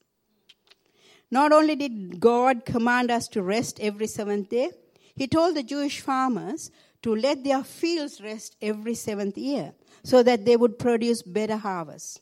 Not 1.31 1.53
only 1.53 1.77
did 1.77 2.21
God 2.21 2.65
command 2.65 3.11
us 3.11 3.29
to 3.29 3.43
rest 3.43 3.81
every 3.81 4.07
seventh 4.07 4.51
day, 4.51 4.71
He 5.15 5.27
told 5.27 5.57
the 5.57 5.63
Jewish 5.63 6.01
farmers 6.01 6.71
to 7.03 7.15
let 7.15 7.45
their 7.45 7.63
fields 7.63 8.21
rest 8.21 8.57
every 8.63 8.95
seventh 8.95 9.37
year 9.37 9.73
so 10.03 10.23
that 10.23 10.45
they 10.45 10.57
would 10.57 10.79
produce 10.79 11.23
better 11.23 11.57
harvests. 11.57 12.21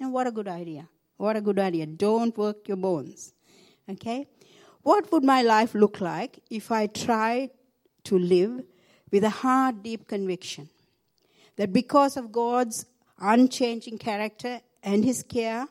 And 0.00 0.12
what 0.12 0.26
a 0.26 0.32
good 0.32 0.48
idea. 0.48 0.88
What 1.16 1.36
a 1.36 1.40
good 1.40 1.58
idea. 1.58 1.86
Don't 1.86 2.36
work 2.38 2.68
your 2.68 2.76
bones. 2.76 3.32
Okay? 3.88 4.26
What 4.82 5.10
would 5.12 5.24
my 5.24 5.42
life 5.42 5.74
look 5.74 6.00
like 6.00 6.38
if 6.50 6.70
I 6.70 6.86
tried 6.86 7.50
to 8.04 8.18
live 8.18 8.62
with 9.10 9.24
a 9.24 9.30
hard, 9.30 9.82
deep 9.82 10.06
conviction 10.06 10.68
that 11.56 11.72
because 11.72 12.16
of 12.16 12.30
God's 12.30 12.86
unchanging 13.18 13.98
character 13.98 14.60
and 14.82 15.04
His 15.04 15.22
care, 15.22 15.66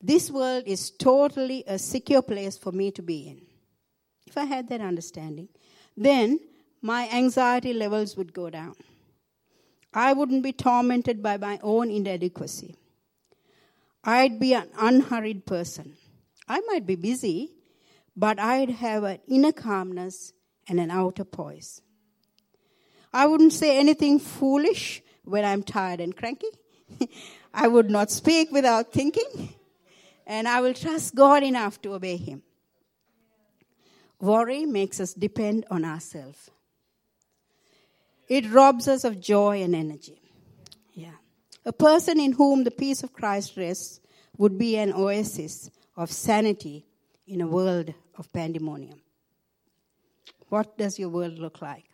this 0.00 0.30
world 0.30 0.64
is 0.66 0.90
totally 0.90 1.64
a 1.66 1.78
secure 1.78 2.22
place 2.22 2.56
for 2.56 2.72
me 2.72 2.90
to 2.92 3.02
be 3.02 3.28
in. 3.28 3.42
If 4.26 4.36
I 4.36 4.44
had 4.44 4.68
that 4.68 4.80
understanding, 4.80 5.48
then 5.96 6.38
my 6.80 7.08
anxiety 7.08 7.72
levels 7.72 8.16
would 8.16 8.32
go 8.32 8.50
down. 8.50 8.74
I 9.92 10.12
wouldn't 10.12 10.42
be 10.42 10.52
tormented 10.52 11.22
by 11.22 11.38
my 11.38 11.58
own 11.62 11.90
inadequacy. 11.90 12.76
I'd 14.04 14.38
be 14.38 14.54
an 14.54 14.68
unhurried 14.78 15.46
person. 15.46 15.96
I 16.46 16.60
might 16.60 16.86
be 16.86 16.94
busy, 16.94 17.52
but 18.16 18.38
I'd 18.38 18.70
have 18.70 19.04
an 19.04 19.18
inner 19.26 19.52
calmness 19.52 20.32
and 20.68 20.78
an 20.78 20.90
outer 20.90 21.24
poise. 21.24 21.82
I 23.12 23.26
wouldn't 23.26 23.52
say 23.52 23.78
anything 23.78 24.18
foolish 24.18 25.02
when 25.24 25.44
I'm 25.44 25.62
tired 25.62 26.00
and 26.00 26.14
cranky. 26.14 26.48
I 27.54 27.66
would 27.66 27.90
not 27.90 28.10
speak 28.10 28.52
without 28.52 28.92
thinking, 28.92 29.54
and 30.28 30.46
I 30.46 30.60
will 30.60 30.74
trust 30.74 31.14
God 31.14 31.42
enough 31.42 31.80
to 31.82 31.94
obey 31.94 32.18
Him. 32.18 32.42
Worry 34.20 34.66
makes 34.66 35.00
us 35.00 35.14
depend 35.14 35.64
on 35.70 35.84
ourselves. 35.84 36.50
It 38.28 38.50
robs 38.50 38.86
us 38.86 39.04
of 39.04 39.20
joy 39.20 39.62
and 39.62 39.74
energy. 39.74 40.20
Yeah. 40.92 41.16
A 41.64 41.72
person 41.72 42.20
in 42.20 42.32
whom 42.32 42.64
the 42.64 42.70
peace 42.70 43.02
of 43.02 43.12
Christ 43.12 43.56
rests 43.56 44.00
would 44.36 44.58
be 44.58 44.76
an 44.76 44.92
oasis 44.92 45.70
of 45.96 46.12
sanity 46.12 46.84
in 47.26 47.40
a 47.40 47.46
world 47.46 47.94
of 48.16 48.30
pandemonium. 48.32 49.00
What 50.50 50.76
does 50.76 50.98
your 50.98 51.08
world 51.08 51.38
look 51.38 51.62
like? 51.62 51.84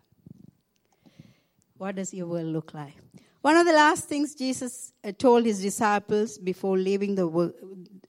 What 1.76 1.97
does 1.97 2.12
your 2.12 2.26
world 2.26 2.47
look 2.47 2.75
like? 2.75 2.95
One 3.43 3.57
of 3.57 3.67
the 3.67 3.73
last 3.73 4.09
things 4.09 4.35
Jesus 4.35 4.93
uh, 5.05 5.12
told 5.12 5.45
his 5.45 5.61
disciples 5.61 6.38
before 6.38 6.79
leaving 6.79 7.14
the, 7.14 7.53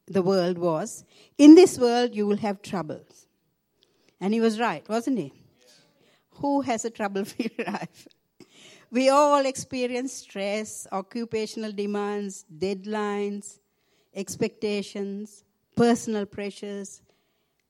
the 0.07 0.21
world 0.21 0.57
was 0.57 1.03
In 1.37 1.55
this 1.55 1.77
world 1.77 2.15
you 2.15 2.27
will 2.27 2.37
have 2.37 2.61
troubles. 2.61 3.27
And 4.21 4.33
he 4.33 4.41
was 4.41 4.59
right, 4.59 4.87
wasn't 4.87 5.19
he? 5.19 5.33
Who 6.35 6.61
has 6.61 6.85
a 6.85 6.89
trouble 6.89 7.25
free 7.31 7.51
life? 7.65 8.07
We 8.91 9.09
all 9.09 9.45
experience 9.45 10.13
stress, 10.13 10.87
occupational 10.91 11.71
demands, 11.71 12.45
deadlines, 12.55 13.59
expectations, 14.13 15.43
personal 15.75 16.25
pressures, 16.25 17.01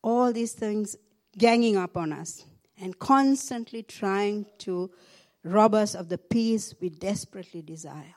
all 0.04 0.32
these 0.32 0.54
things 0.54 0.96
ganging 1.38 1.78
up 1.78 1.98
on 1.98 2.14
us 2.14 2.46
and 2.80 2.98
constantly 3.00 3.82
trying 3.82 4.46
to 4.60 4.92
rob 5.44 5.74
us 5.74 5.96
of 5.96 6.10
the 6.10 6.18
peace 6.18 6.76
we 6.80 6.90
desperately 6.90 7.62
desire. 7.62 8.16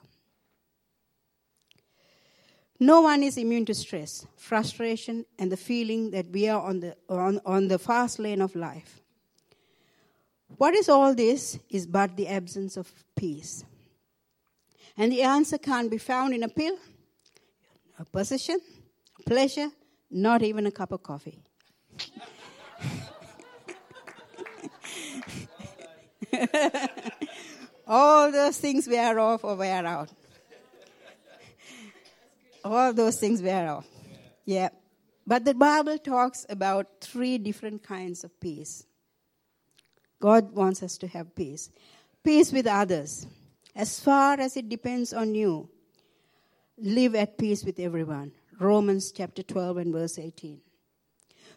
No 2.81 3.01
one 3.01 3.23
is 3.23 3.37
immune 3.37 3.65
to 3.67 3.75
stress, 3.75 4.27
frustration, 4.37 5.27
and 5.39 5.51
the 5.51 5.57
feeling 5.57 6.11
that 6.13 6.31
we 6.31 6.49
are 6.49 6.63
on 6.63 6.81
the, 6.81 6.97
on, 7.09 7.41
on 7.45 7.69
the 7.69 7.79
fast 7.79 8.19
lane 8.19 8.41
of 8.41 8.55
life. 8.55 9.01
What 10.57 10.75
is 10.75 10.89
all 10.89 11.15
this 11.15 11.59
is 11.71 11.87
but 11.87 12.17
the 12.17 12.29
absence 12.29 12.77
of 12.77 12.93
peace. 13.17 13.65
And 14.97 15.13
the 15.13 15.23
answer 15.23 15.59
can't 15.59 15.91
be 15.91 15.99
found 15.99 16.35
in 16.35 16.43
a 16.43 16.49
pill, 16.49 16.77
a 17.99 18.05
position, 18.05 18.61
a 19.19 19.23
pleasure, 19.29 19.71
not 20.11 20.43
even 20.43 20.67
a 20.67 20.71
cup 20.71 20.93
of 20.93 21.03
coffee. 21.03 21.39
All 27.87 28.31
those 28.31 28.59
things 28.59 28.87
wear 28.87 29.19
off 29.19 29.45
or 29.45 29.57
wear 29.57 29.87
out. 29.87 30.11
All 32.69 32.93
those 32.93 33.19
things 33.19 33.43
wear 33.43 33.71
off. 33.71 33.87
Yeah. 34.45 34.69
But 35.27 35.45
the 35.45 35.55
Bible 35.55 35.99
talks 35.99 36.47
about 36.49 37.01
three 37.01 37.39
different 37.39 37.83
kinds 37.83 38.25
of 38.25 38.39
peace. 38.41 38.87
God 40.21 40.53
wants 40.53 40.83
us 40.83 40.99
to 40.99 41.07
have 41.09 41.35
peace. 41.35 41.71
Peace 42.25 42.53
with 42.53 42.67
others. 42.67 43.27
As 43.75 44.01
far 44.01 44.39
as 44.41 44.57
it 44.57 44.69
depends 44.69 45.13
on 45.13 45.35
you, 45.35 45.69
live 46.77 47.15
at 47.15 47.39
peace 47.39 47.65
with 47.65 47.79
everyone. 47.79 48.33
Romans 48.59 49.13
chapter 49.13 49.43
12 49.43 49.77
and 49.79 49.93
verse 49.93 50.19
18. 50.19 50.61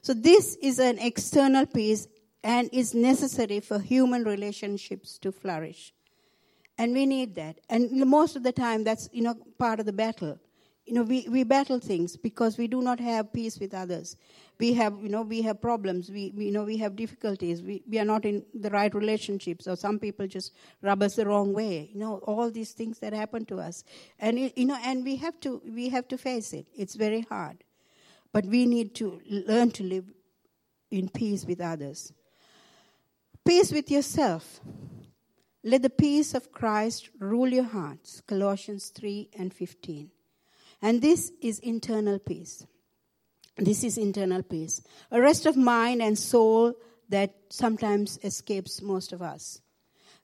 So, 0.02 0.14
this 0.14 0.56
is 0.62 0.80
an 0.80 1.00
external 1.00 1.66
peace 1.66 2.08
and 2.44 2.70
is 2.72 2.94
necessary 2.94 3.60
for 3.60 3.80
human 3.80 4.24
relationships 4.24 5.18
to 5.20 5.32
flourish. 5.32 5.94
And 6.78 6.94
we 6.94 7.06
need 7.06 7.36
that. 7.36 7.60
And 7.70 7.92
most 8.08 8.36
of 8.36 8.44
the 8.44 8.52
time, 8.52 8.84
that's 8.84 9.10
you 9.12 9.24
know 9.24 9.36
part 9.58 9.80
of 9.80 9.86
the 9.86 9.94
battle. 9.94 10.40
You 10.92 10.98
know, 10.98 11.04
we, 11.04 11.26
we 11.30 11.46
battle 11.46 11.80
things 11.80 12.18
because 12.18 12.58
we 12.58 12.68
do 12.68 12.82
not 12.82 13.00
have 13.00 13.32
peace 13.32 13.58
with 13.62 13.74
others. 13.74 14.18
We 14.60 14.74
have, 14.74 15.02
you 15.02 15.08
know, 15.08 15.22
we 15.22 15.42
have 15.44 15.62
problems. 15.62 16.12
We, 16.12 16.34
we 16.36 16.48
you 16.48 16.52
know, 16.52 16.66
we 16.66 16.76
have 16.80 16.98
difficulties. 16.98 17.62
We, 17.62 17.82
we 17.90 17.98
are 17.98 18.04
not 18.04 18.26
in 18.26 18.44
the 18.54 18.70
right 18.72 18.94
relationships, 18.94 19.70
or 19.70 19.78
some 19.78 20.00
people 20.00 20.28
just 20.28 20.52
rub 20.82 21.02
us 21.02 21.16
the 21.16 21.26
wrong 21.26 21.54
way. 21.54 21.90
You 21.94 22.00
know, 22.02 22.18
all 22.28 22.52
these 22.52 22.74
things 22.74 23.00
that 23.00 23.14
happen 23.14 23.46
to 23.46 23.60
us, 23.62 23.86
and 24.20 24.38
you 24.38 24.66
know, 24.66 24.78
and 24.84 25.06
we 25.06 25.16
have 25.16 25.40
to 25.40 25.62
we 25.66 25.88
have 25.88 26.10
to 26.10 26.18
face 26.18 26.52
it. 26.52 26.68
It's 26.76 26.96
very 26.96 27.22
hard, 27.22 27.64
but 28.34 28.46
we 28.46 28.66
need 28.66 28.94
to 28.96 29.22
learn 29.30 29.72
to 29.72 29.86
live 29.86 30.12
in 30.92 31.08
peace 31.08 31.46
with 31.46 31.62
others. 31.62 32.12
Peace 33.46 33.72
with 33.72 33.90
yourself. 33.90 34.60
Let 35.64 35.84
the 35.84 35.90
peace 35.90 36.34
of 36.34 36.52
Christ 36.52 37.12
rule 37.18 37.48
your 37.48 37.64
hearts. 37.64 38.22
Colossians 38.28 38.90
3 38.90 39.30
and 39.40 39.54
15. 39.54 40.12
And 40.82 41.02
this 41.02 41.32
is 41.42 41.60
internal 41.60 42.20
peace. 42.20 42.66
This 43.58 43.84
is 43.84 43.98
internal 43.98 44.42
peace. 44.42 44.82
A 45.12 45.22
rest 45.22 45.46
of 45.46 45.56
mind 45.56 46.02
and 46.02 46.18
soul 46.18 46.74
that 47.10 47.36
sometimes 47.50 48.18
escapes 48.24 48.82
most 48.82 49.14
of 49.14 49.22
us. 49.22 49.62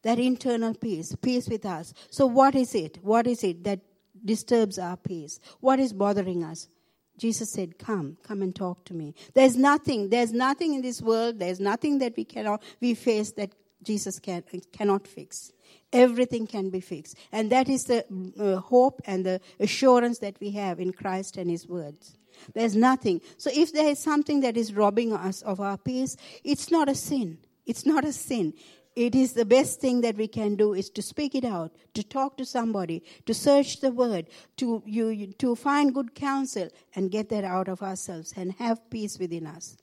That 0.04 0.20
internal 0.20 0.74
peace, 0.74 1.16
peace 1.22 1.48
with 1.50 1.66
us. 1.66 1.94
So, 2.10 2.26
what 2.26 2.56
is 2.56 2.74
it? 2.74 3.00
What 3.02 3.28
is 3.28 3.44
it 3.44 3.64
that 3.66 3.82
disturbs 4.24 4.80
our 4.80 4.98
peace? 4.98 5.40
What 5.60 5.80
is 5.80 5.94
bothering 5.94 6.44
us? 6.44 6.70
Jesus 7.18 7.52
said, 7.52 7.78
Come, 7.78 8.18
come 8.24 8.42
and 8.42 8.56
talk 8.56 8.86
to 8.86 8.94
me. 8.94 9.16
There's 9.34 9.58
nothing, 9.58 10.10
there's 10.10 10.32
nothing 10.32 10.76
in 10.76 10.82
this 10.82 11.02
world, 11.02 11.40
there's 11.40 11.60
nothing 11.60 12.00
that 12.00 12.16
we 12.16 12.26
cannot, 12.26 12.64
we 12.80 12.94
face 12.94 13.32
that 13.34 13.52
Jesus 13.84 14.20
can, 14.20 14.44
cannot 14.72 15.08
fix. 15.08 15.52
Everything 15.94 16.48
can 16.48 16.70
be 16.70 16.80
fixed. 16.80 17.18
And 17.32 17.52
that 17.52 17.70
is 17.70 17.86
the 17.86 18.06
uh, 18.40 18.60
hope 18.60 19.02
and 19.06 19.26
the 19.26 19.42
assurance 19.60 20.20
that 20.20 20.38
we 20.40 20.52
have 20.52 20.80
in 20.80 20.92
Christ 20.92 21.38
and 21.38 21.50
His 21.50 21.68
words. 21.68 22.18
There's 22.54 22.76
nothing. 22.76 23.22
So 23.38 23.50
if 23.54 23.74
there 23.74 23.88
is 23.90 24.00
something 24.00 24.42
that 24.42 24.58
is 24.58 24.74
robbing 24.74 25.14
us 25.14 25.42
of 25.42 25.60
our 25.60 25.78
peace, 25.78 26.18
it's 26.44 26.70
not 26.70 26.90
a 26.90 26.96
sin. 26.96 27.40
It's 27.66 27.86
not 27.86 28.06
a 28.06 28.14
sin 28.14 28.54
it 28.98 29.14
is 29.14 29.34
the 29.34 29.46
best 29.46 29.80
thing 29.80 30.02
that 30.02 30.18
we 30.18 30.28
can 30.28 30.56
do 30.56 30.74
is 30.74 30.90
to 30.90 31.04
speak 31.04 31.36
it 31.36 31.46
out, 31.46 31.72
to 31.94 32.02
talk 32.02 32.36
to 32.38 32.46
somebody, 32.46 33.04
to 33.28 33.34
search 33.36 33.80
the 33.80 33.92
word, 33.92 34.26
to, 34.56 34.82
you, 34.88 35.28
to 35.34 35.56
find 35.56 35.94
good 35.94 36.16
counsel 36.16 36.70
and 36.96 37.12
get 37.12 37.30
that 37.30 37.44
out 37.44 37.68
of 37.68 37.84
ourselves 37.84 38.34
and 38.36 38.54
have 38.54 38.90
peace 38.90 39.20
within 39.20 39.46
us. 39.46 39.78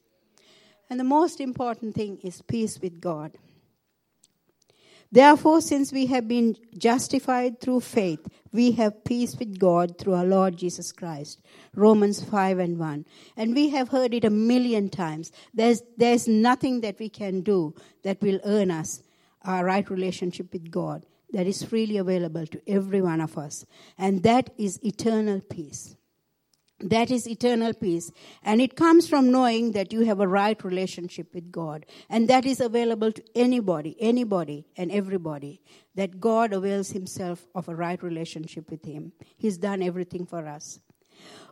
And 0.91 0.99
the 0.99 1.05
most 1.05 1.41
important 1.41 1.95
thing 1.95 2.19
is 2.25 2.43
peace 2.43 2.81
with 2.81 3.01
God. 3.01 3.39
Therefore, 5.15 5.61
since 5.61 5.93
we 5.93 6.07
have 6.07 6.27
been 6.27 6.57
justified 6.77 7.61
through 7.61 7.83
faith, 7.83 8.27
we 8.51 8.73
have 8.73 9.05
peace 9.05 9.37
with 9.37 9.61
God 9.61 9.97
through 9.97 10.15
our 10.15 10.25
Lord 10.25 10.57
Jesus 10.57 10.91
Christ. 10.91 11.41
Romans 11.73 12.21
5 12.21 12.59
and 12.59 12.81
1. 12.81 13.05
And 13.37 13.55
we 13.55 13.69
have 13.69 13.91
heard 13.91 14.13
it 14.13 14.25
a 14.25 14.31
million 14.31 14.91
times. 14.91 15.31
There's, 15.55 15.83
there's 15.97 16.27
nothing 16.27 16.81
that 16.81 16.99
we 16.99 17.09
can 17.09 17.43
do 17.43 17.77
that 18.03 18.21
will 18.21 18.41
earn 18.43 18.73
us 18.73 19.05
our 19.43 19.65
right 19.65 19.89
relationship 19.89 20.53
with 20.53 20.73
God 20.73 21.07
that 21.31 21.47
is 21.47 21.63
freely 21.63 21.97
available 21.97 22.49
to 22.49 22.61
every 22.67 23.01
one 23.01 23.21
of 23.21 23.39
us. 23.39 23.65
And 23.97 24.25
that 24.25 24.51
is 24.59 24.85
eternal 24.85 25.41
peace. 25.41 25.95
That 26.81 27.11
is 27.11 27.29
eternal 27.29 27.73
peace. 27.73 28.11
And 28.43 28.61
it 28.61 28.77
comes 28.77 29.09
from 29.09 29.31
knowing 29.31 29.73
that 29.73 29.93
you 29.93 30.05
have 30.07 30.21
a 30.21 30.29
right 30.29 30.63
relationship 30.65 31.33
with 31.33 31.53
God. 31.53 31.87
And 32.11 32.29
that 32.29 32.45
is 32.45 32.61
available 32.61 33.13
to 33.13 33.23
anybody, 33.35 33.97
anybody, 34.01 34.67
and 34.77 34.91
everybody. 34.91 35.63
That 35.95 36.21
God 36.21 36.53
avails 36.53 36.91
himself 36.91 37.47
of 37.55 37.69
a 37.69 37.77
right 37.77 38.03
relationship 38.03 38.71
with 38.71 38.85
Him. 38.85 39.13
He's 39.37 39.57
done 39.57 39.81
everything 39.81 40.27
for 40.27 40.47
us. 40.47 40.81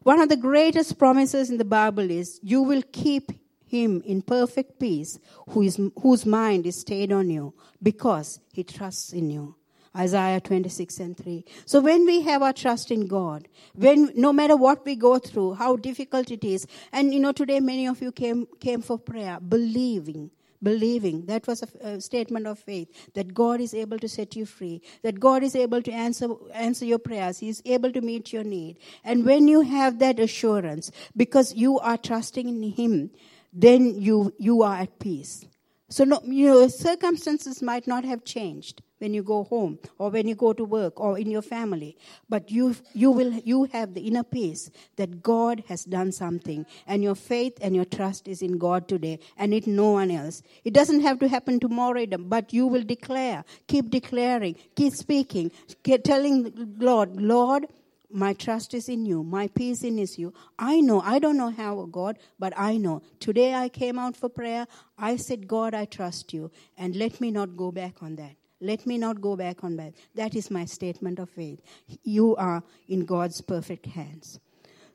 One 0.02 0.20
of 0.20 0.28
the 0.28 0.36
greatest 0.36 0.98
promises 0.98 1.48
in 1.48 1.58
the 1.58 1.64
Bible 1.64 2.10
is 2.10 2.40
you 2.42 2.62
will 2.62 2.82
keep 2.90 3.30
him 3.64 4.02
in 4.04 4.20
perfect 4.20 4.78
peace 4.78 5.18
who 5.50 5.62
is, 5.62 5.80
whose 6.00 6.26
mind 6.26 6.66
is 6.66 6.80
stayed 6.80 7.10
on 7.12 7.30
you 7.30 7.54
because 7.82 8.40
he 8.52 8.64
trusts 8.64 9.12
in 9.12 9.30
you. 9.30 9.56
Isaiah 9.96 10.40
26 10.40 10.98
and 11.00 11.16
3. 11.16 11.44
So 11.66 11.80
when 11.80 12.06
we 12.06 12.22
have 12.22 12.42
our 12.42 12.52
trust 12.52 12.90
in 12.90 13.06
God, 13.06 13.48
when 13.74 14.10
no 14.14 14.32
matter 14.32 14.56
what 14.56 14.84
we 14.84 14.96
go 14.96 15.18
through, 15.18 15.54
how 15.54 15.76
difficult 15.76 16.30
it 16.30 16.44
is, 16.44 16.66
and 16.92 17.12
you 17.12 17.20
know, 17.20 17.32
today 17.32 17.60
many 17.60 17.86
of 17.86 18.00
you 18.00 18.12
came, 18.12 18.46
came 18.58 18.80
for 18.80 18.98
prayer, 18.98 19.38
believing, 19.40 20.30
believing. 20.62 21.26
That 21.26 21.46
was 21.46 21.62
a, 21.62 21.86
a, 21.86 22.00
statement 22.00 22.46
of 22.46 22.58
faith 22.58 23.12
that 23.14 23.34
God 23.34 23.60
is 23.60 23.74
able 23.74 23.98
to 23.98 24.08
set 24.08 24.34
you 24.34 24.46
free, 24.46 24.80
that 25.02 25.20
God 25.20 25.42
is 25.42 25.54
able 25.54 25.82
to 25.82 25.92
answer, 25.92 26.28
answer 26.54 26.84
your 26.84 26.98
prayers, 26.98 27.38
He 27.40 27.48
is 27.48 27.62
able 27.66 27.92
to 27.92 28.00
meet 28.00 28.32
your 28.32 28.44
need. 28.44 28.78
And 29.04 29.26
when 29.26 29.48
you 29.48 29.60
have 29.60 29.98
that 29.98 30.18
assurance, 30.18 30.90
because 31.16 31.54
you 31.54 31.78
are 31.80 31.98
trusting 31.98 32.48
in 32.48 32.62
Him, 32.72 33.10
then 33.52 34.00
you, 34.00 34.32
you 34.38 34.62
are 34.62 34.76
at 34.76 34.98
peace. 34.98 35.44
So, 35.92 36.04
no, 36.04 36.22
you 36.24 36.46
know, 36.46 36.68
circumstances 36.68 37.60
might 37.60 37.86
not 37.86 38.02
have 38.06 38.24
changed 38.24 38.80
when 38.96 39.12
you 39.12 39.22
go 39.22 39.44
home 39.44 39.78
or 39.98 40.08
when 40.08 40.26
you 40.26 40.34
go 40.34 40.54
to 40.54 40.64
work 40.64 40.98
or 40.98 41.18
in 41.18 41.30
your 41.30 41.42
family, 41.42 41.98
but 42.30 42.50
you, 42.50 42.74
you 42.94 43.10
will, 43.10 43.30
you 43.44 43.64
have 43.64 43.92
the 43.92 44.00
inner 44.00 44.22
peace 44.22 44.70
that 44.96 45.22
God 45.22 45.62
has 45.68 45.84
done 45.84 46.10
something 46.10 46.64
and 46.86 47.02
your 47.02 47.14
faith 47.14 47.58
and 47.60 47.76
your 47.76 47.84
trust 47.84 48.26
is 48.26 48.40
in 48.40 48.56
God 48.56 48.88
today 48.88 49.18
and 49.36 49.52
in 49.52 49.76
no 49.76 49.90
one 49.90 50.10
else. 50.10 50.42
It 50.64 50.72
doesn't 50.72 51.02
have 51.02 51.18
to 51.18 51.28
happen 51.28 51.60
tomorrow, 51.60 52.06
but 52.06 52.54
you 52.54 52.66
will 52.66 52.84
declare, 52.84 53.44
keep 53.66 53.90
declaring, 53.90 54.56
keep 54.74 54.94
speaking, 54.94 55.52
keep 55.82 56.04
telling 56.04 56.74
Lord, 56.78 57.20
Lord, 57.20 57.66
my 58.12 58.34
trust 58.34 58.74
is 58.74 58.88
in 58.88 59.06
you. 59.06 59.22
My 59.22 59.48
peace 59.48 59.78
is 59.78 59.84
in 59.84 59.98
is 59.98 60.18
you. 60.18 60.32
I 60.58 60.80
know. 60.80 61.00
I 61.00 61.18
don't 61.18 61.36
know 61.36 61.50
how, 61.50 61.78
oh 61.78 61.86
God, 61.86 62.18
but 62.38 62.52
I 62.56 62.76
know. 62.76 63.02
Today 63.20 63.54
I 63.54 63.68
came 63.68 63.98
out 63.98 64.16
for 64.16 64.28
prayer. 64.28 64.66
I 64.98 65.16
said, 65.16 65.48
God, 65.48 65.74
I 65.74 65.84
trust 65.84 66.32
you. 66.32 66.50
And 66.76 66.94
let 66.96 67.20
me 67.20 67.30
not 67.30 67.56
go 67.56 67.72
back 67.72 68.02
on 68.02 68.16
that. 68.16 68.36
Let 68.60 68.86
me 68.86 68.96
not 68.96 69.20
go 69.20 69.36
back 69.36 69.64
on 69.64 69.76
that. 69.76 69.94
That 70.14 70.36
is 70.36 70.50
my 70.50 70.64
statement 70.64 71.18
of 71.18 71.30
faith. 71.30 71.60
You 72.04 72.36
are 72.36 72.62
in 72.88 73.04
God's 73.04 73.40
perfect 73.40 73.86
hands. 73.86 74.38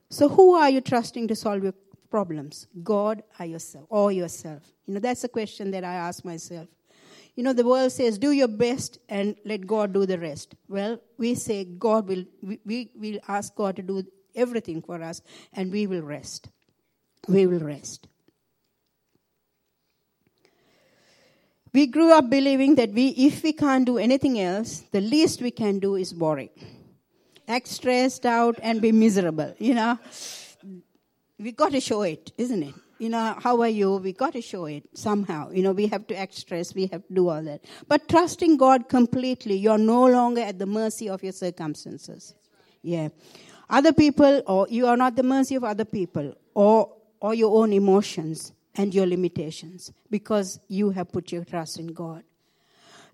So 0.10 0.30
who 0.30 0.53
are 0.53 0.69
you 0.69 0.80
trusting 0.80 1.27
to 1.27 1.36
solve 1.36 1.63
your 1.63 1.73
problems? 2.10 2.67
God 2.82 3.23
or 3.39 3.45
yourself 3.45 3.86
or 3.89 4.12
yourself? 4.12 4.63
You 4.86 4.93
know, 4.93 4.99
that's 5.01 5.25
a 5.25 5.30
question 5.30 5.71
that 5.71 5.84
I 5.84 5.95
ask 5.95 6.23
myself. 6.23 6.69
You 7.38 7.43
know, 7.43 7.54
the 7.54 7.63
world 7.63 7.91
says, 7.91 8.17
do 8.17 8.32
your 8.32 8.47
best 8.47 8.97
and 9.08 9.36
let 9.45 9.67
God 9.67 9.93
do 9.93 10.08
the 10.08 10.17
rest. 10.17 10.56
Well, 10.67 11.00
we 11.19 11.36
say 11.36 11.65
God 11.65 12.08
will, 12.08 12.26
we, 12.41 12.89
will 12.95 13.19
ask 13.28 13.54
God 13.54 13.76
to 13.76 13.84
do 13.84 14.04
everything 14.36 14.82
for 14.82 15.04
us 15.04 15.21
and 15.54 15.71
we 15.71 15.86
will 15.86 16.02
rest. 16.02 16.50
We 17.28 17.45
will 17.45 17.60
rest. 17.60 18.08
We 21.73 21.86
grew 21.86 22.12
up 22.12 22.28
believing 22.28 22.73
that 22.76 22.91
we, 22.91 23.10
if 23.10 23.43
we 23.43 23.54
can't 23.54 23.86
do 23.86 24.00
anything 24.00 24.39
else, 24.39 24.80
the 24.91 25.02
least 25.02 25.43
we 25.43 25.52
can 25.52 25.78
do 25.78 25.95
is 25.95 26.15
worry. 26.15 26.50
Act 27.47 27.67
stressed 27.67 28.26
out 28.26 28.58
and 28.63 28.82
be 28.82 28.91
miserable, 28.91 29.54
you 29.60 29.76
know. 29.76 30.00
We 31.38 31.52
got 31.52 31.71
to 31.73 31.82
show 31.82 32.02
it, 32.02 32.32
isn't 32.36 32.63
it? 32.63 32.73
You 32.99 33.10
know, 33.10 33.36
how 33.39 33.62
are 33.62 33.67
you? 33.67 33.95
We 33.97 34.13
got 34.13 34.33
to 34.33 34.41
show 34.41 34.65
it 34.65 34.83
somehow. 34.93 35.51
You 35.51 35.63
know, 35.63 35.71
we 35.71 35.88
have 35.88 36.07
to 36.07 36.15
act 36.15 36.33
stressed. 36.36 36.75
We 36.75 36.88
have 36.88 37.07
to 37.07 37.13
do 37.13 37.29
all 37.29 37.43
that. 37.43 37.63
But 37.88 38.07
trusting 38.07 38.57
God 38.57 38.89
completely, 38.89 39.55
you're 39.55 39.77
no 39.77 40.05
longer 40.05 40.41
at 40.41 40.60
the 40.60 40.65
mercy 40.65 41.10
of 41.10 41.23
your 41.23 41.33
circumstances. 41.33 42.36
Yeah. 42.81 43.10
Other 43.69 43.93
people, 43.93 44.41
or 44.47 44.67
you 44.69 44.88
are 44.88 44.97
not 44.97 45.15
the 45.15 45.23
mercy 45.23 45.55
of 45.55 45.63
other 45.63 45.86
people, 45.86 46.33
or, 46.53 46.95
or 47.19 47.33
your 47.33 47.62
own 47.62 47.73
emotions 47.73 48.53
and 48.75 48.93
your 48.93 49.05
limitations, 49.05 49.91
because 50.10 50.60
you 50.67 50.91
have 50.91 51.12
put 51.12 51.31
your 51.31 51.43
trust 51.43 51.79
in 51.79 51.88
God. 51.88 52.23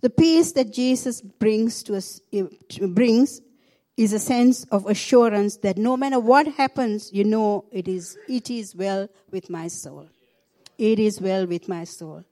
The 0.02 0.10
peace 0.10 0.52
that 0.52 0.74
Jesus 0.74 1.22
brings 1.22 1.82
to 1.84 1.96
us, 1.96 2.20
eh, 2.34 2.44
brings 2.82 3.42
is 3.96 4.14
a 4.14 4.20
sense 4.20 4.64
of 4.66 4.88
assurance 4.88 5.58
that 5.58 5.78
no 5.78 5.96
matter 5.96 6.20
what 6.20 6.48
happens, 6.48 7.12
you 7.14 7.24
know 7.24 7.66
it 7.72 7.88
is, 7.88 8.18
it 8.28 8.50
is 8.50 8.76
well 8.76 9.08
with 9.32 9.50
my 9.50 9.68
soul. 9.68 10.08
It 10.78 11.00
is 11.00 11.22
well 11.22 11.46
with 11.46 11.70
my 11.70 11.84
soul. 11.84 12.24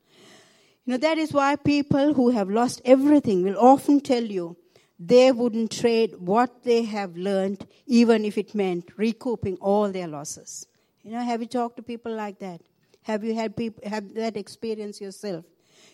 You 0.86 0.94
know, 0.94 0.98
that 0.98 1.18
is 1.20 1.32
why 1.32 1.56
people 1.56 2.14
who 2.14 2.30
have 2.30 2.50
lost 2.50 2.82
everything 2.84 3.44
will 3.44 3.58
often 3.58 4.00
tell 4.00 4.24
you 4.24 4.58
they 5.00 5.32
wouldn't 5.32 5.72
trade 5.72 6.16
what 6.20 6.64
they 6.64 6.84
have 6.84 7.16
learned, 7.16 7.68
even 7.86 8.26
if 8.26 8.38
it 8.38 8.56
meant 8.56 8.90
recouping 8.98 9.58
all 9.58 9.92
their 9.92 10.08
losses. 10.08 10.68
You 11.04 11.12
know, 11.12 11.22
have 11.22 11.42
you 11.42 11.48
talked 11.48 11.78
to 11.78 11.84
people 11.84 12.14
like 12.14 12.40
that? 12.40 12.62
Have 13.04 13.24
you 13.24 13.34
had 13.36 13.56
people 13.56 13.88
have 13.88 14.14
that 14.16 14.38
experience 14.38 15.02
yourself? 15.02 15.46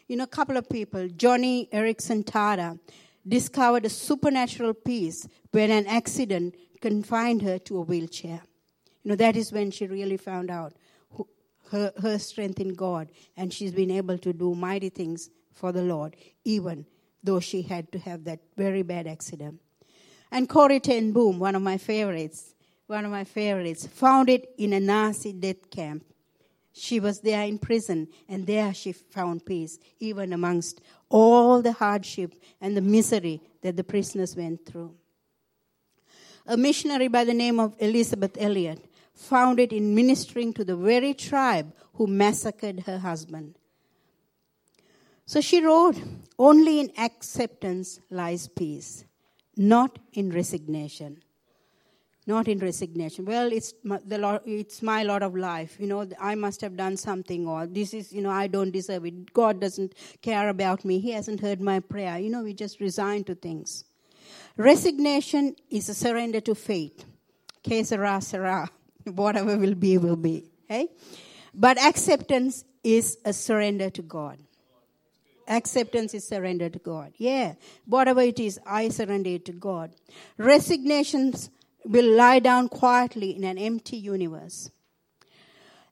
You 0.08 0.18
know, 0.18 0.24
a 0.24 0.28
couple 0.28 0.58
of 0.58 0.70
people, 0.70 1.08
Joni 1.08 1.70
Eareckson 1.70 2.24
Tada, 2.24 2.80
discovered 3.28 3.86
a 3.86 3.90
supernatural 3.90 4.74
peace 4.74 5.28
when 5.52 5.72
an 5.72 5.88
accident 5.88 6.56
confined 6.82 7.42
her 7.42 7.58
to 7.60 7.78
a 7.78 7.82
wheelchair. 7.82 8.42
You 9.04 9.10
know, 9.10 9.16
that 9.16 9.36
is 9.36 9.52
when 9.52 9.72
she 9.72 9.88
really 9.88 10.18
found 10.18 10.50
out 10.50 10.74
who, 11.12 11.28
her, 11.72 11.92
her 12.02 12.18
strength 12.20 12.60
in 12.60 12.74
God, 12.74 13.10
and 13.36 13.54
she's 13.54 13.72
been 13.72 13.92
able 13.92 14.18
to 14.20 14.34
do 14.34 14.56
mighty 14.56 14.90
things 14.90 15.30
for 15.54 15.72
the 15.72 15.82
Lord, 15.82 16.16
even 16.46 16.86
though 17.24 17.40
she 17.40 17.63
had 17.63 17.92
to 17.92 18.00
have 18.00 18.26
that 18.26 18.40
very 18.56 18.84
bad 18.84 19.08
accident. 19.08 19.60
And 20.32 20.48
Corrie 20.48 20.80
ten 20.80 21.12
Boom, 21.13 21.40
one 21.40 21.56
of 21.56 21.62
my 21.62 21.78
favorites, 21.78 22.54
one 22.88 23.06
of 23.06 23.12
my 23.12 23.24
favorites, 23.24 23.88
found 23.88 24.30
it 24.30 24.50
in 24.58 24.74
a 24.74 24.80
Nazi 24.80 25.34
death 25.34 25.70
camp 25.70 26.04
she 26.78 27.00
was 27.00 27.22
there 27.22 27.44
in 27.44 27.58
prison, 27.58 28.08
and 28.30 28.46
there 28.46 28.74
she 28.74 28.92
found 28.92 29.46
peace, 29.46 29.80
even 30.00 30.34
amongst 30.34 30.82
all 31.10 31.62
the 31.62 31.72
hardship 31.72 32.36
and 32.62 32.78
the 32.78 32.82
misery 32.82 33.42
that 33.62 33.76
the 33.76 33.84
prisoners 33.84 34.36
went 34.36 34.66
through. 34.66 34.94
A 36.46 36.56
missionary 36.56 37.08
by 37.08 37.24
the 37.24 37.34
name 37.34 37.60
of 37.60 37.76
Elisabeth 37.80 38.38
Elliot 38.40 38.86
found 39.13 39.60
it 39.60 39.74
in 39.74 39.96
ministering 39.96 40.54
to 40.54 40.63
the 40.63 40.76
very 40.76 41.13
tribe 41.13 41.74
who 41.96 42.08
massacred 42.08 42.82
her 42.82 43.00
husband. 43.00 43.56
So 45.26 45.42
she 45.42 45.62
wrote, 45.62 46.02
Only 46.40 46.80
in 46.80 46.92
acceptance 46.98 48.00
lies 48.10 48.48
peace, 48.48 49.04
not 49.58 50.00
in 50.13 50.32
resignation 50.32 51.22
not 52.28 52.50
in 52.50 52.60
resignation. 52.60 53.24
Well, 53.24 53.52
it's 53.52 53.74
my, 53.84 54.00
the 54.06 54.42
it's 54.46 54.82
my 54.82 55.04
lot 55.04 55.24
of 55.24 55.36
life. 55.36 55.78
You 55.80 55.88
know, 55.88 56.08
I 56.20 56.36
must 56.36 56.60
have 56.62 56.76
done 56.76 56.98
something, 56.98 57.48
or 57.48 57.66
this 57.66 57.94
is, 57.94 58.12
you 58.12 58.22
know, 58.22 58.30
I 58.30 58.48
don't 58.48 58.72
deserve 58.72 59.06
it. 59.06 59.34
God 59.34 59.62
doesn't 59.62 59.94
care 60.22 60.50
about 60.50 60.84
me. 60.84 61.00
He 61.00 61.12
hasn't 61.12 61.40
heard 61.40 61.62
my 61.62 61.80
prayer. 61.80 62.20
You 62.20 62.30
know, 62.30 62.44
we 62.44 62.54
just 62.54 62.82
resign 62.82 63.24
to 63.26 63.36
things. 63.36 63.86
Resignation 64.58 65.56
is 65.70 65.88
a 65.88 65.94
surrender 65.94 66.42
to 66.42 66.54
fate. 66.54 67.06
Que. 67.63 67.84
Whatever 69.06 69.58
will 69.58 69.76
be, 69.76 69.98
will 69.98 70.18
be. 70.18 70.44
Hey? 70.68 70.90
But 71.54 71.80
acceptance 71.80 72.66
is 72.84 73.18
a 73.24 73.32
surrender 73.32 73.90
to 73.92 74.02
God. 74.02 74.38
Acceptance 75.48 76.13
is 76.13 76.28
surrender 76.28 76.68
to 76.70 76.80
God. 76.80 77.13
Yeah. 77.18 77.54
Whatever 77.86 78.22
it 78.22 78.38
is, 78.38 78.60
I 78.66 78.90
surrender 78.90 79.30
it 79.30 79.46
to 79.46 79.54
God. 79.54 79.92
Resignations 80.38 81.50
will 81.88 82.15
lie 82.15 82.39
down 82.39 82.69
quietly 82.69 83.36
in 83.36 83.43
an 83.43 83.58
empty 83.58 83.97
universe. 83.97 84.69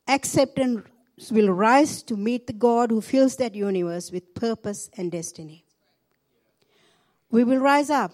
Acceptance 0.08 0.88
will 1.32 1.50
rise 1.50 2.04
to 2.04 2.18
meet 2.18 2.48
the 2.48 2.54
God 2.54 2.92
who 2.92 3.02
fills 3.02 3.38
that 3.38 3.56
universe 3.56 4.12
with 4.12 4.36
purpose 4.36 4.90
and 4.98 5.12
destiny. 5.12 5.64
We 7.32 7.44
will 7.44 7.60
rise 7.60 7.90
up 7.90 8.12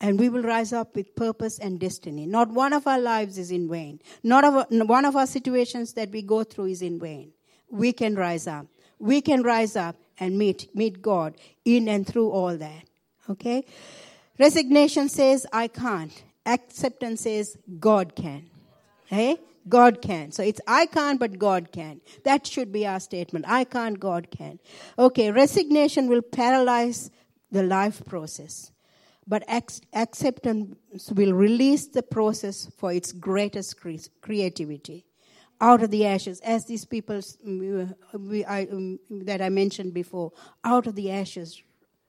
and 0.00 0.18
we 0.18 0.28
will 0.28 0.42
rise 0.42 0.72
up 0.72 0.96
with 0.96 1.14
purpose 1.14 1.58
and 1.58 1.78
destiny. 1.78 2.26
Not 2.26 2.50
one 2.50 2.72
of 2.72 2.86
our 2.86 2.98
lives 2.98 3.38
is 3.38 3.50
in 3.50 3.68
vain. 3.68 4.00
Not 4.22 4.70
one 4.70 5.04
of 5.04 5.16
our 5.16 5.26
situations 5.26 5.92
that 5.94 6.10
we 6.10 6.22
go 6.22 6.42
through 6.44 6.66
is 6.66 6.82
in 6.82 6.98
vain. 6.98 7.32
We 7.70 7.92
can 7.92 8.16
rise 8.16 8.46
up. 8.46 8.66
We 8.98 9.20
can 9.20 9.42
rise 9.42 9.76
up 9.76 9.96
and 10.18 10.36
meet, 10.36 10.74
meet 10.74 11.00
God 11.00 11.36
in 11.64 11.88
and 11.88 12.06
through 12.06 12.30
all 12.30 12.56
that. 12.56 12.84
Okay? 13.30 13.64
Resignation 14.38 15.08
says, 15.08 15.46
I 15.52 15.68
can't. 15.68 16.22
Acceptance 16.44 17.22
says, 17.22 17.56
God 17.78 18.14
can. 18.14 18.50
Hey? 19.06 19.38
God 19.68 20.02
can. 20.02 20.32
So 20.32 20.42
it's 20.42 20.60
I 20.66 20.86
can't, 20.86 21.20
but 21.20 21.38
God 21.38 21.70
can. 21.72 22.00
That 22.24 22.46
should 22.46 22.72
be 22.72 22.86
our 22.86 23.00
statement. 23.00 23.44
I 23.48 23.64
can't, 23.64 23.98
God 23.98 24.28
can. 24.30 24.58
Okay, 24.98 25.30
resignation 25.30 26.08
will 26.08 26.22
paralyze 26.22 27.10
the 27.50 27.62
life 27.62 28.04
process, 28.04 28.72
but 29.26 29.44
acceptance 29.48 31.12
will 31.12 31.32
release 31.32 31.86
the 31.86 32.02
process 32.02 32.70
for 32.76 32.92
its 32.92 33.12
greatest 33.12 33.76
creativity. 34.20 35.04
Out 35.60 35.82
of 35.84 35.92
the 35.92 36.06
ashes, 36.06 36.40
as 36.40 36.64
these 36.66 36.84
people 36.84 37.20
I, 38.48 38.66
um, 38.72 38.98
that 39.10 39.40
I 39.40 39.48
mentioned 39.48 39.94
before, 39.94 40.32
out 40.64 40.88
of 40.88 40.96
the 40.96 41.12
ashes 41.12 41.62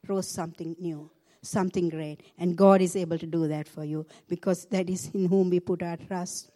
rose 0.08 0.28
something 0.28 0.76
new 0.80 1.12
something 1.44 1.90
great. 1.90 2.22
And 2.38 2.56
God 2.56 2.82
is 2.82 2.96
able 2.96 3.20
to 3.20 3.26
do 3.28 3.48
that 3.48 3.68
for 3.68 3.84
you 3.84 4.06
because 4.28 4.66
that 4.66 4.90
is 4.90 5.10
in 5.14 5.28
whom 5.28 5.50
we 5.50 5.60
put 5.60 5.84
our 5.84 5.98
trust. 5.98 6.50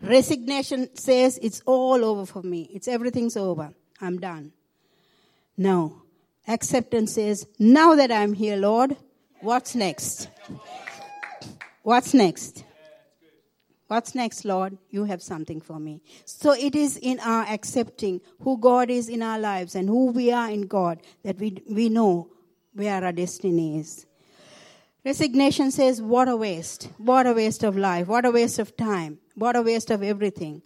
Resignation 0.00 0.94
says 0.96 1.38
it's 1.42 1.62
all 1.66 2.04
over 2.04 2.26
for 2.26 2.42
me. 2.42 2.68
It's 2.72 2.88
everything's 2.88 3.36
over. 3.36 3.72
I'm 4.00 4.18
done. 4.18 4.52
No. 5.56 6.02
Acceptance 6.48 7.14
says, 7.14 7.46
now 7.58 7.94
that 7.94 8.12
I'm 8.12 8.32
here, 8.32 8.56
Lord, 8.56 8.96
what's 9.40 9.74
next? 9.74 10.28
What's 11.82 12.14
next? 12.14 12.64
What's 13.88 14.14
next, 14.14 14.44
Lord? 14.44 14.76
You 14.90 15.04
have 15.04 15.22
something 15.22 15.60
for 15.60 15.78
me. 15.78 16.02
So 16.24 16.52
it 16.52 16.74
is 16.74 16.96
in 16.96 17.20
our 17.20 17.44
accepting 17.44 18.20
who 18.40 18.58
God 18.58 18.90
is 18.90 19.08
in 19.08 19.22
our 19.22 19.38
lives 19.38 19.76
and 19.76 19.88
who 19.88 20.10
we 20.10 20.32
are 20.32 20.50
in 20.50 20.62
God 20.62 21.00
that 21.22 21.38
we, 21.38 21.62
we 21.68 21.88
know 21.88 22.28
where 22.76 23.02
our 23.04 23.12
destiny 23.12 23.78
is. 23.78 24.06
Resignation 25.04 25.70
says, 25.70 26.02
What 26.02 26.28
a 26.28 26.36
waste. 26.36 26.90
What 26.98 27.26
a 27.26 27.32
waste 27.32 27.62
of 27.62 27.76
life. 27.76 28.08
What 28.08 28.24
a 28.24 28.30
waste 28.30 28.58
of 28.58 28.76
time. 28.76 29.18
What 29.34 29.56
a 29.56 29.62
waste 29.62 29.90
of 29.90 30.02
everything. 30.02 30.62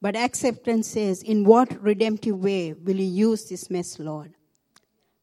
But 0.00 0.16
acceptance 0.16 0.88
says, 0.88 1.22
In 1.22 1.44
what 1.44 1.82
redemptive 1.82 2.38
way 2.38 2.72
will 2.72 2.96
you 2.96 3.28
use 3.30 3.48
this 3.48 3.70
mess, 3.70 3.98
Lord? 3.98 4.34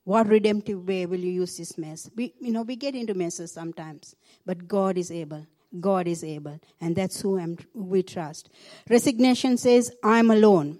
What 0.03 0.27
redemptive 0.27 0.87
way 0.87 1.05
will 1.05 1.19
you 1.19 1.31
use 1.31 1.57
this 1.57 1.77
mess? 1.77 2.09
We, 2.15 2.33
you 2.39 2.51
know, 2.51 2.63
we 2.63 2.75
get 2.75 2.95
into 2.95 3.13
messes 3.13 3.51
sometimes, 3.51 4.15
but 4.45 4.67
God 4.67 4.97
is 4.97 5.11
able. 5.11 5.45
God 5.79 6.07
is 6.07 6.23
able. 6.23 6.59
And 6.79 6.95
that's 6.95 7.21
who 7.21 7.39
I'm, 7.39 7.57
we 7.73 8.03
trust. 8.03 8.49
Resignation 8.89 9.57
says, 9.57 9.91
I'm 10.03 10.31
alone. 10.31 10.79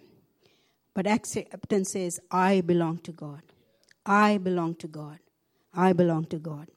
But 0.93 1.08
acceptance 1.08 1.91
says, 1.91 2.19
I 2.32 2.62
belong 2.62 2.97
to 3.00 3.12
God. 3.12 3.41
I 4.06 4.38
belong 4.38 4.76
to 4.76 4.88
God. 4.88 5.19
I 5.73 5.93
belong 5.93 6.25
to 6.25 6.38
God. 6.38 6.67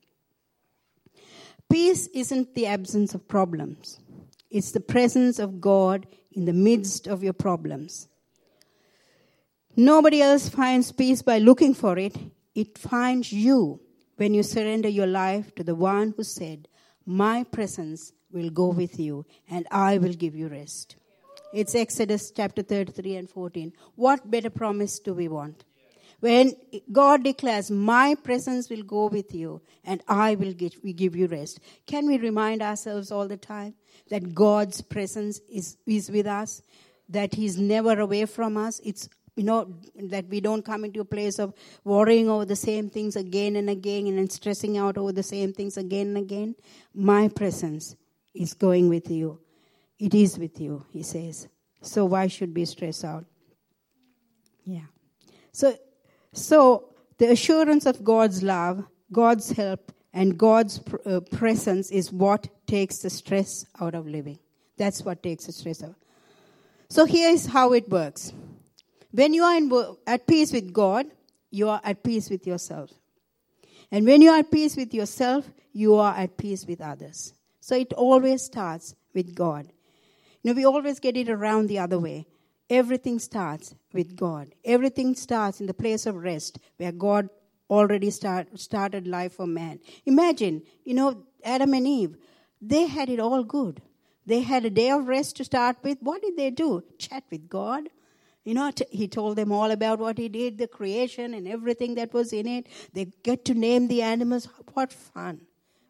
Peace 1.70 2.07
isn't 2.09 2.54
the 2.54 2.66
absence 2.66 3.14
of 3.14 3.26
problems, 3.26 3.98
it's 4.50 4.72
the 4.72 4.80
presence 4.80 5.38
of 5.38 5.61
God 5.61 6.07
in 6.33 6.44
the 6.44 6.52
midst 6.52 7.07
of 7.07 7.22
your 7.22 7.33
problems. 7.33 8.09
Nobody 9.76 10.22
else 10.22 10.48
finds 10.48 10.92
peace 10.92 11.22
by 11.22 11.38
looking 11.38 11.74
for 11.74 11.98
it, 11.98 12.16
it 12.54 12.78
finds 12.78 13.33
you 13.33 13.80
when 14.16 14.35
you 14.35 14.42
surrender 14.42 14.88
your 14.88 15.07
life 15.07 15.54
to 15.57 15.64
the 15.64 15.74
one 15.74 16.14
who 16.16 16.22
said, 16.22 16.68
My 17.04 17.44
presence 17.44 18.12
will 18.30 18.50
go 18.50 18.68
with 18.68 19.00
you 19.00 19.26
and 19.50 19.66
I 19.70 19.98
will 19.98 20.12
give 20.12 20.37
you 20.37 20.48
rest. 20.48 20.96
It's 21.52 21.74
Exodus 21.74 22.30
chapter 22.30 22.62
33 22.62 23.16
and 23.16 23.30
14. 23.30 23.72
What 23.94 24.30
better 24.30 24.50
promise 24.50 24.98
do 24.98 25.14
we 25.14 25.28
want? 25.28 25.64
When 26.24 26.54
God 26.90 27.22
declares, 27.22 27.70
My 27.70 28.14
presence 28.14 28.70
will 28.70 28.82
go 28.82 29.08
with 29.08 29.34
you 29.34 29.60
and 29.84 30.02
I 30.08 30.37
will 30.37 30.54
give, 30.54 30.74
you 30.82 31.26
rest. 31.26 31.60
Can 31.87 32.06
we 32.06 32.16
remind 32.16 32.62
ourselves 32.62 33.12
all 33.12 33.28
the 33.28 33.37
time 33.37 33.74
that 34.08 34.34
God's 34.34 34.80
presence 34.80 35.42
is, 35.50 35.76
is 35.87 36.10
with 36.10 36.26
us, 36.26 36.62
that 37.10 37.34
He's 37.34 37.58
never 37.58 38.00
away 38.00 38.24
from 38.24 38.56
us? 38.56 38.80
It's 38.82 39.06
you 39.37 39.44
know 39.44 39.74
that 39.96 40.26
we 40.30 40.40
don't 40.40 40.64
come 40.64 40.87
into 40.87 41.00
a 41.00 41.04
place 41.04 41.38
of 41.38 41.52
worrying 41.84 42.30
over 42.30 42.46
the 42.46 42.56
same 42.56 42.88
things 42.88 43.16
again 43.16 43.56
and 43.56 43.68
again 43.68 44.06
and 44.06 44.16
then 44.16 44.30
stressing 44.30 44.78
out 44.78 44.96
over 44.96 45.12
the 45.12 45.22
same 45.22 45.52
things 45.52 45.76
again 45.76 46.06
and 46.06 46.18
again 46.18 46.54
my 46.94 47.26
presence 47.26 47.96
is 48.32 48.54
going 48.54 48.88
with 48.88 49.10
you 49.10 49.40
it 49.98 50.14
is 50.14 50.38
with 50.38 50.60
you 50.60 50.87
he 50.88 51.02
says 51.02 51.48
so 51.82 52.04
why 52.04 52.28
should 52.28 52.54
we 52.54 52.64
stress 52.64 53.02
out 53.02 53.24
yeah 54.62 54.87
so 55.50 55.74
so, 56.35 56.88
the 57.18 57.31
assurance 57.31 57.87
of 57.87 58.03
God's 58.03 58.42
love, 58.42 58.85
God's 59.12 59.53
help, 59.53 59.92
and 60.12 60.37
God's 60.37 60.81
pr- 60.81 60.97
uh, 61.07 61.20
presence 61.20 61.90
is 61.90 62.12
what 62.12 62.49
takes 62.66 62.99
the 62.99 63.11
stress 63.11 63.64
out 63.81 63.94
of 63.94 64.07
living. 64.07 64.38
That's 64.77 65.03
what 65.05 65.23
takes 65.23 65.47
the 65.47 65.53
stress 65.53 65.83
out. 65.83 65.94
So, 66.88 67.05
here 67.05 67.31
is 67.31 67.47
how 67.47 67.73
it 67.73 67.88
works. 67.88 68.33
When 69.12 69.33
you 69.33 69.44
are 69.44 69.97
at 70.09 70.27
peace 70.27 70.53
with 70.53 70.73
God, 70.73 71.07
you 71.53 71.68
are 71.68 71.81
at 71.85 72.03
peace 72.03 72.29
with 72.29 72.49
yourself. 72.49 72.90
And 73.92 74.05
when 74.05 74.20
you 74.20 74.31
are 74.31 74.40
at 74.40 74.51
peace 74.51 74.77
with 74.77 74.92
yourself, 74.92 75.49
you 75.73 75.94
are 75.94 76.14
at 76.14 76.37
peace 76.37 76.66
with 76.66 76.81
others. 76.81 77.33
So 77.61 77.77
it 77.77 77.92
always 77.92 78.42
starts 78.42 78.97
with 79.14 79.37
God. 79.37 79.68
You 80.42 80.51
know, 80.51 80.57
we 80.57 80.66
always 80.66 80.99
get 80.99 81.16
it 81.16 81.29
around 81.29 81.68
the 81.68 81.79
other 81.79 82.01
way. 82.01 82.27
Everything 82.70 83.18
starts 83.18 83.74
with 83.92 84.16
God. 84.16 84.55
Everything 84.64 85.14
starts 85.14 85.61
in 85.61 85.66
the 85.66 85.74
place 85.74 86.07
of 86.07 86.16
rest 86.16 86.59
where 86.79 86.92
God 86.92 87.29
already 87.68 88.11
start, 88.11 88.59
started 88.59 89.07
life 89.07 89.35
for 89.35 89.46
man. 89.46 89.81
Imagine, 90.07 90.62
you 90.85 90.94
know, 90.94 91.24
Adam 91.44 91.74
and 91.74 91.87
Eve, 91.87 92.16
they 92.61 92.87
had 92.87 93.09
it 93.09 93.20
all 93.20 93.44
good. 93.44 93.83
They 94.27 94.40
had 94.40 94.64
a 94.64 94.70
day 94.70 94.90
of 94.90 95.07
rest 95.07 95.37
to 95.37 95.44
start 95.44 95.77
with. 95.83 95.98
What 96.00 96.22
did 96.22 96.37
they 96.37 96.50
do? 96.50 96.83
Chat 96.98 97.24
with 97.31 97.48
God. 97.48 97.88
You 98.44 98.55
know, 98.55 98.70
t- 98.70 98.87
he 98.90 99.09
told 99.09 99.37
them 99.37 99.53
all 99.53 99.70
about 99.70 99.98
what 99.98 100.18
he 100.18 100.29
did, 100.29 100.59
the 100.59 100.68
creation 100.68 101.35
and 101.35 101.48
everything 101.48 101.94
that 101.96 102.12
was 102.12 102.33
in 102.33 102.46
it. 102.46 102.66
They 102.92 103.07
get 103.22 103.44
to 103.46 103.55
name 103.55 103.88
the 103.88 104.03
animals. 104.03 104.48
What 104.72 104.92
fun. 104.92 105.42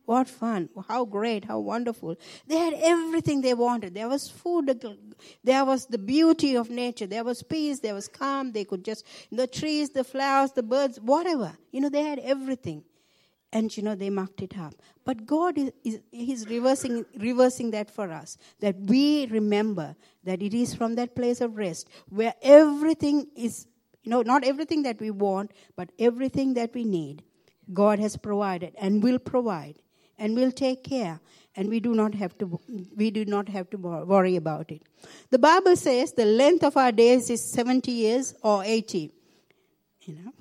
What 0.07 0.29
fun. 0.29 0.69
How 0.87 1.05
great. 1.07 1.47
How 1.47 1.59
wonderful. 1.61 2.17
They 2.47 2.59
had 2.59 2.75
everything 2.75 3.41
they 3.41 3.55
wanted. 3.55 3.95
There 3.95 4.09
was 4.09 4.29
food. 4.29 4.85
There 5.43 5.65
was 5.65 5.87
the 5.87 5.99
beauty 5.99 6.57
of 6.57 6.69
nature. 6.69 7.07
There 7.07 7.25
was 7.25 7.43
peace. 7.43 7.81
There 7.81 7.95
was 7.95 8.09
calm. 8.09 8.53
They 8.53 8.65
could 8.65 8.85
just, 8.85 9.07
the 9.33 9.47
trees, 9.47 9.91
the 9.91 10.05
flowers, 10.05 10.53
the 10.53 10.63
birds, 10.63 11.01
whatever. 11.01 11.57
You 11.71 11.81
know, 11.81 11.89
they 11.89 12.03
had 12.03 12.19
everything. 12.19 12.85
And, 13.51 13.75
you 13.75 13.83
know, 13.83 13.95
they 13.95 14.11
marked 14.11 14.43
it 14.43 14.59
up. 14.59 14.75
But 15.05 15.27
God 15.27 15.57
is, 15.57 15.71
is 15.85 16.01
He's 16.11 16.49
reversing, 16.49 17.07
reversing 17.17 17.71
that 17.71 17.91
for 17.91 18.11
us. 18.11 18.37
That 18.61 18.77
we 18.81 19.27
remember 19.27 19.97
that 20.25 20.43
it 20.43 20.53
is 20.53 20.75
from 20.75 20.97
that 20.97 21.15
place 21.15 21.41
of 21.41 21.57
rest 21.57 21.89
where 22.11 22.35
everything 22.43 23.29
is, 23.37 23.69
you 24.03 24.11
know, 24.11 24.23
not 24.23 24.45
everything 24.45 24.83
that 24.83 25.01
we 25.01 25.11
want, 25.11 25.53
but 25.77 25.93
everything 25.99 26.55
that 26.55 26.75
we 26.75 26.85
need. 26.85 27.23
God 27.73 28.01
has 28.01 28.17
provided 28.19 28.75
and 28.79 29.03
will 29.03 29.19
provide 29.19 29.79
and 30.19 30.35
we'll 30.35 30.53
take 30.53 30.85
care 30.85 31.21
and 31.57 31.69
we 31.69 31.81
do 31.81 31.95
not 31.95 32.15
have 32.15 32.37
to 32.39 32.59
we 32.97 33.11
do 33.11 33.25
not 33.25 33.49
have 33.49 33.71
to 33.71 33.77
worry 33.77 34.37
about 34.37 34.71
it. 34.71 34.83
The 35.31 35.39
bible 35.39 35.77
says 35.77 36.13
the 36.13 36.25
length 36.25 36.65
of 36.65 36.77
our 36.77 36.93
days 36.93 37.31
is 37.31 37.43
70 37.45 37.91
years 37.91 38.35
or 38.43 38.65
80 38.65 39.11
you 40.03 40.15
know 40.15 40.33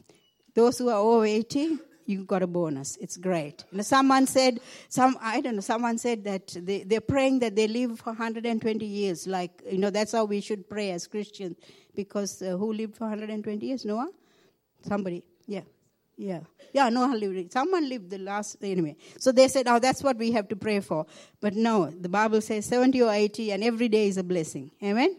those 0.53 0.77
who 0.77 0.89
are 0.89 0.99
over 0.99 1.25
80 1.25 1.79
you 2.05 2.25
got 2.25 2.43
a 2.43 2.47
bonus. 2.47 2.97
It's 2.97 3.15
great. 3.15 3.63
You 3.71 3.77
know, 3.77 3.83
someone 3.83 4.27
said 4.27 4.59
some 4.89 5.17
i 5.21 5.41
don't 5.41 5.55
know 5.55 5.62
someone 5.62 5.97
said 5.97 6.23
that 6.25 6.47
they, 6.59 6.83
they're 6.83 7.01
praying 7.01 7.39
that 7.39 7.55
they 7.55 7.67
live 7.67 7.99
for 7.99 8.12
120 8.12 8.86
years 8.86 9.25
like 9.27 9.62
you 9.69 9.77
know 9.77 9.89
that's 9.89 10.12
how 10.12 10.25
we 10.25 10.41
should 10.41 10.69
pray 10.69 10.91
as 10.91 11.07
christians 11.07 11.55
because 11.95 12.41
uh, 12.41 12.57
who 12.57 12.73
lived 12.73 12.95
for 12.97 13.05
120 13.05 13.65
years? 13.65 13.86
Noah? 13.86 14.09
Somebody 14.81 15.23
yeah 15.47 15.62
yeah. 16.17 16.41
Yeah, 16.73 16.89
no 16.89 17.08
lived. 17.08 17.52
Someone 17.52 17.88
lived 17.88 18.10
the 18.10 18.17
last, 18.17 18.58
anyway. 18.63 18.95
So 19.19 19.32
they 19.32 19.47
said, 19.47 19.67
oh, 19.67 19.80
that's 19.80 20.02
what 20.02 20.17
we 20.17 20.32
have 20.32 20.47
to 20.49 20.56
pray 20.56 20.80
for. 20.80 21.06
But 21.39 21.54
no, 21.54 21.89
the 21.91 22.10
Bible 22.10 22.41
says 22.41 22.65
70 22.65 23.02
or 23.04 23.12
80, 23.12 23.52
and 23.52 23.63
every 23.63 23.89
day 23.89 24.08
is 24.08 24.17
a 24.17 24.23
blessing. 24.23 24.71
Amen? 24.82 25.17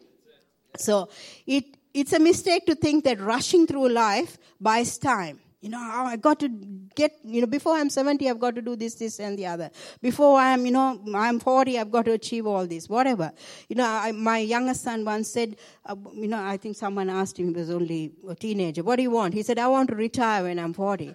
So 0.77 1.09
it, 1.47 1.65
it's 1.93 2.13
a 2.13 2.19
mistake 2.19 2.67
to 2.67 2.75
think 2.75 3.05
that 3.05 3.21
rushing 3.21 3.67
through 3.67 3.91
life 3.91 4.37
buys 4.61 4.99
time. 4.99 5.39
You 5.65 5.71
know, 5.71 5.79
oh, 5.81 6.05
I 6.05 6.17
got 6.17 6.41
to 6.41 6.49
get, 6.95 7.13
you 7.25 7.41
know, 7.41 7.47
before 7.47 7.75
I'm 7.75 7.89
70, 7.89 8.29
I've 8.29 8.39
got 8.39 8.55
to 8.55 8.61
do 8.61 8.77
this, 8.77 8.97
this, 8.97 9.19
and 9.19 9.39
the 9.39 9.47
other. 9.47 9.71
Before 10.03 10.39
I'm, 10.39 10.67
you 10.67 10.73
know, 10.73 11.01
I'm 11.15 11.41
40, 11.41 11.79
I've 11.79 11.91
got 11.91 12.05
to 12.05 12.13
achieve 12.13 12.47
all 12.47 12.67
this, 12.67 12.87
whatever. 12.87 13.33
You 13.71 13.77
know, 13.77 13.87
I, 13.87 14.13
my 14.13 14.41
youngest 14.41 14.83
son 14.83 15.07
once 15.07 15.31
said, 15.31 15.57
uh, 15.87 15.97
you 16.13 16.29
know, 16.29 16.39
I 16.39 16.59
think 16.59 16.77
someone 16.77 17.09
asked 17.09 17.39
him, 17.39 17.49
he 17.49 17.55
was 17.55 17.71
only 17.71 18.13
a 18.29 18.35
teenager, 18.35 18.83
what 18.83 18.97
do 18.97 19.03
you 19.05 19.11
want? 19.11 19.33
He 19.33 19.43
said, 19.43 19.59
I 19.59 19.69
want 19.69 19.89
to 19.89 19.97
retire 19.97 20.43
when 20.43 20.59
I'm 20.59 20.75
40. 20.75 21.15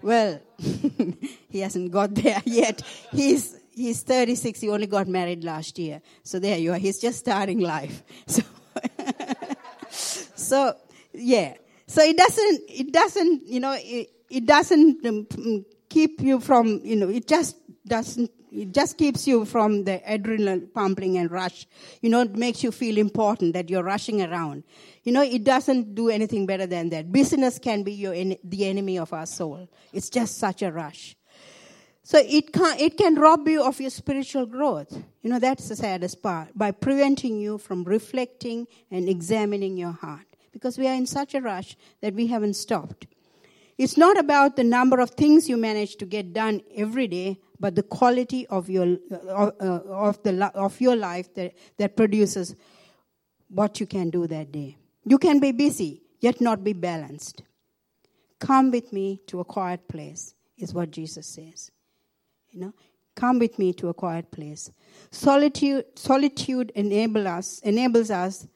Well, 0.00 0.40
he 1.48 1.58
hasn't 1.58 1.90
got 1.90 2.14
there 2.14 2.40
yet. 2.44 2.82
He's, 3.10 3.56
he's 3.74 4.02
36, 4.02 4.60
he 4.60 4.68
only 4.68 4.86
got 4.86 5.08
married 5.08 5.42
last 5.42 5.76
year. 5.76 6.02
So 6.22 6.38
there 6.38 6.56
you 6.56 6.72
are, 6.72 6.78
he's 6.78 7.00
just 7.00 7.18
starting 7.18 7.58
life. 7.58 8.04
So, 8.28 8.42
so 10.36 10.74
yeah. 11.12 11.54
So 11.88 12.02
it 12.02 12.18
doesn't, 12.18 12.64
it 12.68 12.92
doesn't, 12.92 13.46
you 13.46 13.60
know, 13.60 13.74
it, 13.74 14.10
it 14.28 14.44
doesn't 14.44 15.04
um, 15.06 15.64
keep 15.88 16.20
you 16.20 16.38
from, 16.38 16.82
you 16.84 16.96
know, 16.96 17.08
it 17.08 17.26
just 17.26 17.56
doesn't, 17.86 18.30
it 18.52 18.72
just 18.74 18.98
keeps 18.98 19.26
you 19.26 19.46
from 19.46 19.84
the 19.84 20.02
adrenaline 20.06 20.72
pumping 20.74 21.16
and 21.16 21.30
rush. 21.30 21.66
You 22.02 22.10
know, 22.10 22.20
it 22.20 22.36
makes 22.36 22.62
you 22.62 22.72
feel 22.72 22.98
important 22.98 23.54
that 23.54 23.70
you're 23.70 23.82
rushing 23.82 24.20
around. 24.20 24.64
You 25.02 25.12
know, 25.12 25.22
it 25.22 25.44
doesn't 25.44 25.94
do 25.94 26.10
anything 26.10 26.44
better 26.44 26.66
than 26.66 26.90
that. 26.90 27.10
Business 27.10 27.58
can 27.58 27.84
be 27.84 27.92
your, 27.92 28.12
the 28.12 28.66
enemy 28.66 28.98
of 28.98 29.14
our 29.14 29.26
soul. 29.26 29.66
It's 29.90 30.10
just 30.10 30.36
such 30.36 30.60
a 30.60 30.70
rush. 30.70 31.16
So 32.02 32.18
it 32.18 32.52
can, 32.52 32.78
it 32.78 32.98
can 32.98 33.14
rob 33.14 33.48
you 33.48 33.62
of 33.64 33.80
your 33.80 33.90
spiritual 33.90 34.44
growth. 34.44 34.92
You 35.22 35.30
know, 35.30 35.38
that's 35.38 35.70
the 35.70 35.76
saddest 35.76 36.22
part 36.22 36.48
by 36.54 36.70
preventing 36.70 37.40
you 37.40 37.56
from 37.56 37.84
reflecting 37.84 38.66
and 38.90 39.08
examining 39.08 39.78
your 39.78 39.92
heart 39.92 40.27
because 40.52 40.78
we 40.78 40.86
are 40.86 40.94
in 40.94 41.06
such 41.06 41.34
a 41.34 41.40
rush 41.40 41.76
that 42.00 42.14
we 42.14 42.26
haven't 42.26 42.54
stopped. 42.54 43.06
It's 43.78 43.96
not 43.96 44.18
about 44.18 44.56
the 44.56 44.64
number 44.64 44.98
of 44.98 45.10
things 45.10 45.48
you 45.48 45.56
manage 45.56 45.96
to 45.96 46.06
get 46.06 46.32
done 46.32 46.62
every 46.74 47.06
day, 47.06 47.38
but 47.60 47.76
the 47.76 47.84
quality 47.84 48.46
of 48.48 48.68
your, 48.68 48.96
uh, 49.10 49.50
uh, 49.60 49.80
of 49.88 50.22
the, 50.24 50.50
of 50.54 50.80
your 50.80 50.96
life 50.96 51.32
that, 51.34 51.54
that 51.76 51.96
produces 51.96 52.56
what 53.48 53.78
you 53.78 53.86
can 53.86 54.10
do 54.10 54.26
that 54.26 54.50
day. 54.50 54.76
You 55.04 55.18
can 55.18 55.38
be 55.38 55.52
busy, 55.52 56.02
yet 56.20 56.40
not 56.40 56.64
be 56.64 56.72
balanced. 56.72 57.42
Come 58.40 58.72
with 58.72 58.92
me 58.92 59.20
to 59.28 59.40
a 59.40 59.44
quiet 59.44 59.86
place, 59.88 60.34
is 60.56 60.74
what 60.74 60.90
Jesus 60.90 61.26
says. 61.26 61.70
You 62.50 62.60
know, 62.60 62.74
come 63.14 63.38
with 63.38 63.58
me 63.58 63.72
to 63.74 63.88
a 63.88 63.94
quiet 63.94 64.30
place. 64.30 64.72
Solitude, 65.12 65.84
solitude 65.94 66.72
enable 66.74 67.28
us, 67.28 67.60
enables 67.60 68.10
us 68.10 68.46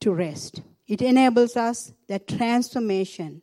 to 0.00 0.12
rest. 0.12 0.62
It 0.88 1.02
enables 1.02 1.56
us 1.56 1.92
that 2.08 2.26
transformation 2.26 3.42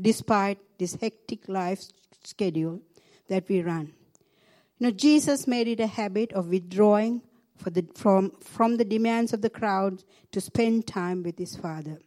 despite 0.00 0.58
this 0.78 0.94
hectic 0.94 1.48
life 1.48 1.82
schedule 2.24 2.80
that 3.28 3.48
we 3.48 3.62
run. 3.62 3.92
You 4.78 4.86
know, 4.86 4.90
Jesus 4.92 5.46
made 5.46 5.68
it 5.68 5.80
a 5.80 5.86
habit 5.86 6.32
of 6.32 6.48
withdrawing 6.48 7.22
the, 7.64 7.86
from, 7.94 8.30
from 8.40 8.76
the 8.76 8.84
demands 8.84 9.32
of 9.32 9.42
the 9.42 9.50
crowd 9.50 10.04
to 10.32 10.40
spend 10.40 10.86
time 10.86 11.22
with 11.22 11.38
his 11.38 11.56
Father. 11.56 11.98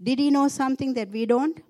Did 0.00 0.18
he 0.18 0.30
know 0.30 0.48
something 0.48 0.94
that 0.94 1.10
we 1.10 1.26
don't? 1.26 1.60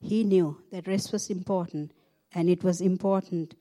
He 0.00 0.24
knew 0.24 0.60
that 0.72 0.88
rest 0.88 1.12
was 1.12 1.30
important, 1.30 1.92
and 2.34 2.50
it 2.50 2.64
was 2.64 2.80
important 2.80 3.54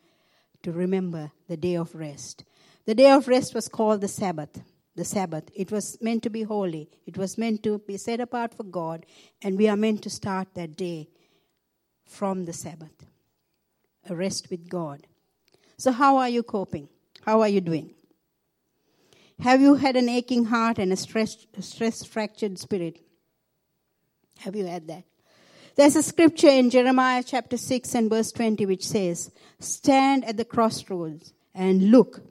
to 0.64 0.72
remember 0.72 1.32
the 1.48 1.56
day 1.56 1.76
of 1.76 1.94
rest. 1.94 2.44
The 2.86 2.96
day 2.96 3.12
of 3.12 3.28
rest 3.28 3.54
was 3.54 3.68
called 3.68 4.02
the 4.02 4.08
Sabbath 4.08 4.62
the 4.96 5.06
Sabbath. 5.06 5.50
It 5.56 5.72
was 5.72 5.98
meant 6.02 6.24
to 6.24 6.30
be 6.30 6.44
holy, 6.44 6.90
it 7.06 7.18
was 7.18 7.38
meant 7.38 7.64
to 7.64 7.80
be 7.80 7.98
set 7.98 8.20
apart 8.20 8.54
for 8.54 8.64
God, 8.64 9.06
and 9.42 9.58
we 9.58 9.68
are 9.68 9.78
meant 9.78 10.02
to 10.04 10.10
start 10.10 10.50
that 10.56 10.76
day 10.76 11.10
from 12.06 12.46
the 12.46 12.54
Sabbath. 12.54 13.06
A 14.10 14.16
rest 14.16 14.50
with 14.50 14.68
God. 14.68 15.08
So, 15.78 15.92
how 15.92 16.18
are 16.18 16.30
you 16.30 16.44
coping? 16.44 16.90
How 17.26 17.42
are 17.42 17.48
you 17.48 17.62
doing? 17.62 17.94
Have 19.40 19.62
you 19.62 19.76
had 19.76 19.96
an 19.96 20.10
aching 20.10 20.46
heart 20.46 20.78
and 20.78 20.92
a 20.92 20.98
stress, 20.98 21.48
stress 21.60 22.04
fractured 22.04 22.60
spirit? 22.60 23.00
Have 24.40 24.56
you 24.56 24.66
had 24.66 24.88
that? 24.88 25.04
There's 25.76 25.96
a 25.96 26.04
scripture 26.04 26.50
in 26.50 26.70
Jeremiah 26.70 27.24
chapter 27.26 27.58
6 27.58 27.96
and 27.96 28.10
verse 28.10 28.32
20 28.32 28.66
which 28.66 28.86
says, 28.86 29.32
Stand 29.60 30.26
at 30.26 30.38
the 30.38 30.46
crossroads 30.46 31.34
and 31.56 31.92
look 31.92 32.22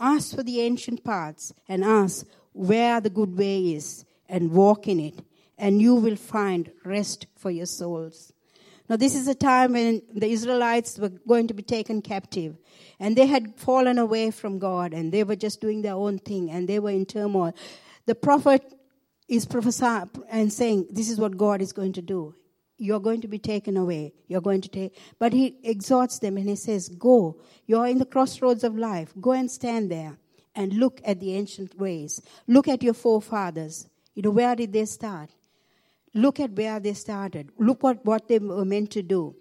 Ask 0.00 0.34
for 0.34 0.42
the 0.42 0.62
ancient 0.62 1.04
paths 1.04 1.52
and 1.68 1.84
ask 1.84 2.26
where 2.52 3.00
the 3.02 3.10
good 3.10 3.36
way 3.36 3.74
is 3.74 4.06
and 4.28 4.50
walk 4.50 4.88
in 4.88 4.98
it, 4.98 5.22
and 5.58 5.82
you 5.82 5.94
will 5.94 6.16
find 6.16 6.72
rest 6.84 7.26
for 7.36 7.50
your 7.50 7.66
souls. 7.66 8.32
Now, 8.88 8.96
this 8.96 9.14
is 9.14 9.28
a 9.28 9.34
time 9.34 9.74
when 9.74 10.02
the 10.12 10.26
Israelites 10.26 10.98
were 10.98 11.10
going 11.10 11.46
to 11.48 11.54
be 11.54 11.62
taken 11.62 12.02
captive, 12.02 12.56
and 12.98 13.14
they 13.14 13.26
had 13.26 13.54
fallen 13.56 13.98
away 13.98 14.30
from 14.30 14.58
God, 14.58 14.94
and 14.94 15.12
they 15.12 15.22
were 15.22 15.36
just 15.36 15.60
doing 15.60 15.82
their 15.82 15.94
own 15.94 16.18
thing, 16.18 16.50
and 16.50 16.66
they 16.66 16.78
were 16.78 16.90
in 16.90 17.06
turmoil. 17.06 17.54
The 18.06 18.14
prophet 18.14 18.62
is 19.28 19.46
prophesying 19.46 20.10
and 20.30 20.52
saying, 20.52 20.88
This 20.90 21.10
is 21.10 21.20
what 21.20 21.36
God 21.36 21.60
is 21.60 21.72
going 21.72 21.92
to 21.92 22.02
do 22.02 22.34
you're 22.80 23.00
going 23.00 23.20
to 23.20 23.28
be 23.28 23.38
taken 23.38 23.76
away. 23.76 24.14
You're 24.26 24.40
going 24.40 24.62
to 24.62 24.68
take, 24.68 24.98
but 25.18 25.32
he 25.32 25.58
exhorts 25.62 26.18
them 26.18 26.38
and 26.38 26.48
he 26.48 26.56
says, 26.56 26.88
Go. 26.88 27.40
You're 27.66 27.86
in 27.86 27.98
the 27.98 28.06
crossroads 28.06 28.64
of 28.64 28.76
life. 28.76 29.12
Go 29.20 29.32
and 29.32 29.50
stand 29.50 29.90
there 29.90 30.16
and 30.54 30.72
look 30.72 31.00
at 31.04 31.20
the 31.20 31.34
ancient 31.34 31.78
ways. 31.78 32.22
Look 32.48 32.68
at 32.68 32.82
your 32.82 32.94
forefathers. 32.94 33.86
You 34.14 34.22
know, 34.22 34.30
where 34.30 34.56
did 34.56 34.72
they 34.72 34.86
start? 34.86 35.30
Look 36.14 36.40
at 36.40 36.52
where 36.52 36.80
they 36.80 36.94
started. 36.94 37.50
Look 37.58 37.84
at 37.84 38.04
what 38.04 38.28
they 38.28 38.38
were 38.38 38.64
meant 38.64 38.90
to 38.92 39.02
do, 39.02 39.36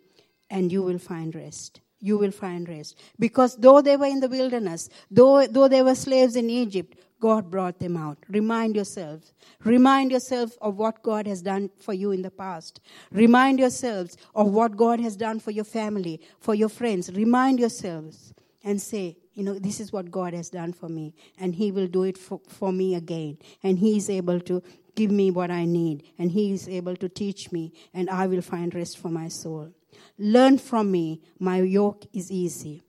and 0.49 0.71
you 0.71 0.83
will 0.83 0.99
find 0.99 1.33
rest. 1.33 1.81
You 2.01 2.17
will 2.17 2.31
find 2.31 2.67
rest. 2.67 2.97
Because 3.17 3.55
though 3.55 3.81
they 3.81 3.97
were 3.97 4.05
in 4.05 4.19
the 4.19 4.29
wilderness, 4.29 4.89
though, 5.09 5.47
though 5.47 5.67
they 5.67 5.81
were 5.81 5.95
slaves 5.95 6.35
in 6.35 6.49
Egypt, 6.49 6.97
God 7.19 7.51
brought 7.51 7.79
them 7.79 7.97
out. 7.97 8.17
Remind 8.29 8.75
yourselves. 8.75 9.33
Remind 9.63 10.11
yourself 10.11 10.57
of 10.61 10.77
what 10.77 11.03
God 11.03 11.27
has 11.27 11.41
done 11.41 11.69
for 11.79 11.93
you 11.93 12.11
in 12.11 12.21
the 12.21 12.31
past. 12.31 12.79
Remind 13.11 13.59
yourselves 13.59 14.17
of 14.33 14.47
what 14.47 14.77
God 14.77 14.99
has 14.99 15.15
done 15.15 15.39
for 15.39 15.51
your 15.51 15.65
family, 15.65 16.21
for 16.39 16.55
your 16.55 16.69
friends. 16.69 17.11
Remind 17.11 17.59
yourselves 17.59 18.33
and 18.63 18.81
say, 18.81 19.17
you 19.33 19.43
know, 19.43 19.57
this 19.57 19.79
is 19.79 19.93
what 19.93 20.11
God 20.11 20.33
has 20.33 20.49
done 20.49 20.73
for 20.73 20.89
me, 20.89 21.13
and 21.39 21.55
He 21.55 21.71
will 21.71 21.87
do 21.87 22.03
it 22.03 22.17
for, 22.17 22.41
for 22.47 22.73
me 22.73 22.95
again. 22.95 23.37
And 23.63 23.79
He 23.79 23.95
is 23.95 24.09
able 24.09 24.41
to 24.41 24.61
give 24.95 25.11
me 25.11 25.31
what 25.31 25.49
I 25.49 25.63
need, 25.65 26.03
and 26.17 26.31
He 26.31 26.51
is 26.51 26.67
able 26.67 26.95
to 26.97 27.07
teach 27.07 27.51
me, 27.51 27.71
and 27.93 28.09
I 28.09 28.27
will 28.27 28.41
find 28.41 28.75
rest 28.75 28.97
for 28.97 29.07
my 29.07 29.29
soul. 29.29 29.71
Learn 30.17 30.57
from 30.57 30.91
me, 30.91 31.21
my 31.39 31.61
yoke 31.61 32.05
is 32.11 32.29
easy. 32.29 32.83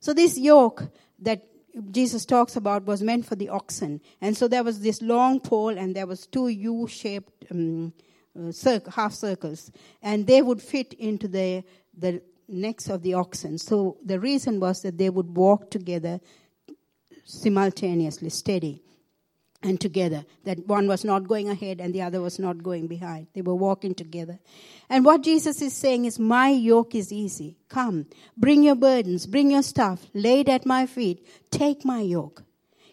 So, 0.00 0.12
this 0.12 0.36
yoke 0.36 0.88
that 1.20 1.44
Jesus 1.90 2.24
talks 2.26 2.56
about 2.56 2.84
was 2.84 3.02
meant 3.02 3.26
for 3.26 3.34
the 3.34 3.48
oxen. 3.48 4.00
And 4.20 4.36
so 4.36 4.48
there 4.48 4.62
was 4.62 4.80
this 4.80 5.00
long 5.00 5.40
pole 5.40 5.70
and 5.70 5.96
there 5.96 6.06
was 6.06 6.26
two 6.26 6.48
U-shaped 6.48 7.46
um, 7.50 7.92
uh, 8.38 8.52
half 8.90 9.14
circles. 9.14 9.70
And 10.02 10.26
they 10.26 10.42
would 10.42 10.60
fit 10.60 10.92
into 10.94 11.28
the, 11.28 11.64
the 11.96 12.22
necks 12.48 12.88
of 12.88 13.02
the 13.02 13.14
oxen. 13.14 13.58
So 13.58 13.96
the 14.04 14.20
reason 14.20 14.60
was 14.60 14.82
that 14.82 14.98
they 14.98 15.10
would 15.10 15.36
walk 15.36 15.70
together 15.70 16.20
simultaneously, 17.24 18.28
steady 18.28 18.82
and 19.62 19.80
together. 19.80 20.24
That 20.44 20.66
one 20.66 20.88
was 20.88 21.04
not 21.04 21.28
going 21.28 21.48
ahead 21.48 21.80
and 21.80 21.94
the 21.94 22.02
other 22.02 22.20
was 22.20 22.38
not 22.38 22.62
going 22.62 22.86
behind. 22.86 23.28
They 23.34 23.42
were 23.42 23.54
walking 23.54 23.94
together. 23.94 24.38
And 24.88 25.04
what 25.04 25.22
Jesus 25.22 25.62
is 25.62 25.74
saying 25.74 26.04
is, 26.04 26.18
My 26.18 26.48
yoke 26.48 26.94
is 26.94 27.12
easy. 27.12 27.56
Come, 27.68 28.06
bring 28.36 28.62
your 28.62 28.74
burdens, 28.74 29.26
bring 29.26 29.50
your 29.50 29.62
stuff, 29.62 30.06
lay 30.14 30.40
it 30.40 30.48
at 30.48 30.66
my 30.66 30.86
feet, 30.86 31.26
take 31.50 31.84
my 31.84 32.00
yoke. 32.00 32.44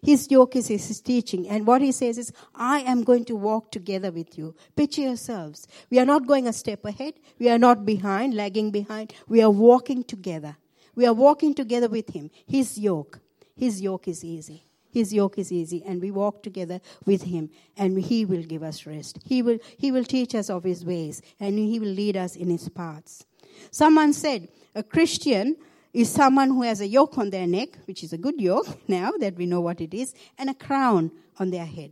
His 0.01 0.31
yoke 0.31 0.55
is 0.55 0.67
his 0.67 1.01
teaching. 1.01 1.49
And 1.49 1.67
what 1.67 1.81
he 1.81 1.91
says 1.91 2.17
is, 2.17 2.31
I 2.55 2.79
am 2.81 3.03
going 3.03 3.25
to 3.25 3.35
walk 3.35 3.71
together 3.71 4.11
with 4.11 4.37
you. 4.37 4.55
Picture 4.75 5.01
yourselves. 5.01 5.67
We 5.89 5.99
are 5.99 6.05
not 6.05 6.25
going 6.25 6.47
a 6.47 6.53
step 6.53 6.85
ahead. 6.85 7.15
We 7.37 7.49
are 7.49 7.57
not 7.57 7.85
behind, 7.85 8.33
lagging 8.33 8.71
behind. 8.71 9.13
We 9.27 9.41
are 9.41 9.51
walking 9.51 10.05
together. 10.05 10.55
We 10.95 11.05
are 11.05 11.13
walking 11.13 11.53
together 11.53 11.89
with 11.89 12.11
him. 12.11 12.31
His 12.47 12.77
yoke. 12.77 13.19
His 13.57 13.81
yoke 13.81 14.07
is 14.07 14.23
easy. 14.23 14.68
His 14.91 15.13
yoke 15.13 15.37
is 15.37 15.51
easy, 15.51 15.83
and 15.85 16.01
we 16.01 16.11
walk 16.11 16.41
together 16.43 16.81
with 17.05 17.23
him, 17.23 17.49
and 17.77 17.99
he 17.99 18.25
will 18.25 18.43
give 18.43 18.63
us 18.63 18.85
rest. 18.85 19.19
He 19.25 19.41
will, 19.41 19.59
he 19.77 19.91
will 19.91 20.03
teach 20.03 20.33
us 20.33 20.49
of 20.49 20.63
his 20.63 20.83
ways, 20.83 21.21
and 21.39 21.57
he 21.57 21.79
will 21.79 21.89
lead 21.89 22.17
us 22.17 22.35
in 22.35 22.49
his 22.49 22.67
paths. 22.69 23.25
Someone 23.71 24.13
said, 24.13 24.47
a 24.75 24.83
Christian 24.83 25.57
is 25.93 26.09
someone 26.09 26.49
who 26.49 26.63
has 26.63 26.81
a 26.81 26.87
yoke 26.87 27.17
on 27.17 27.29
their 27.29 27.47
neck, 27.47 27.77
which 27.85 28.03
is 28.03 28.13
a 28.13 28.17
good 28.17 28.39
yoke 28.39 28.67
now 28.87 29.11
that 29.19 29.35
we 29.35 29.45
know 29.45 29.61
what 29.61 29.81
it 29.81 29.93
is, 29.93 30.13
and 30.37 30.49
a 30.49 30.53
crown 30.53 31.11
on 31.37 31.51
their 31.51 31.65
head. 31.65 31.91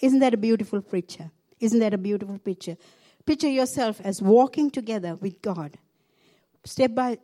Isn't 0.00 0.20
that 0.20 0.34
a 0.34 0.38
beautiful 0.38 0.80
picture? 0.80 1.30
Isn't 1.60 1.80
that 1.80 1.94
a 1.94 1.98
beautiful 1.98 2.38
picture? 2.38 2.76
Picture 3.26 3.48
yourself 3.48 4.00
as 4.04 4.22
walking 4.22 4.70
together 4.70 5.16
with 5.16 5.42
God, 5.42 5.76
step 6.64 6.94
by 6.94 7.18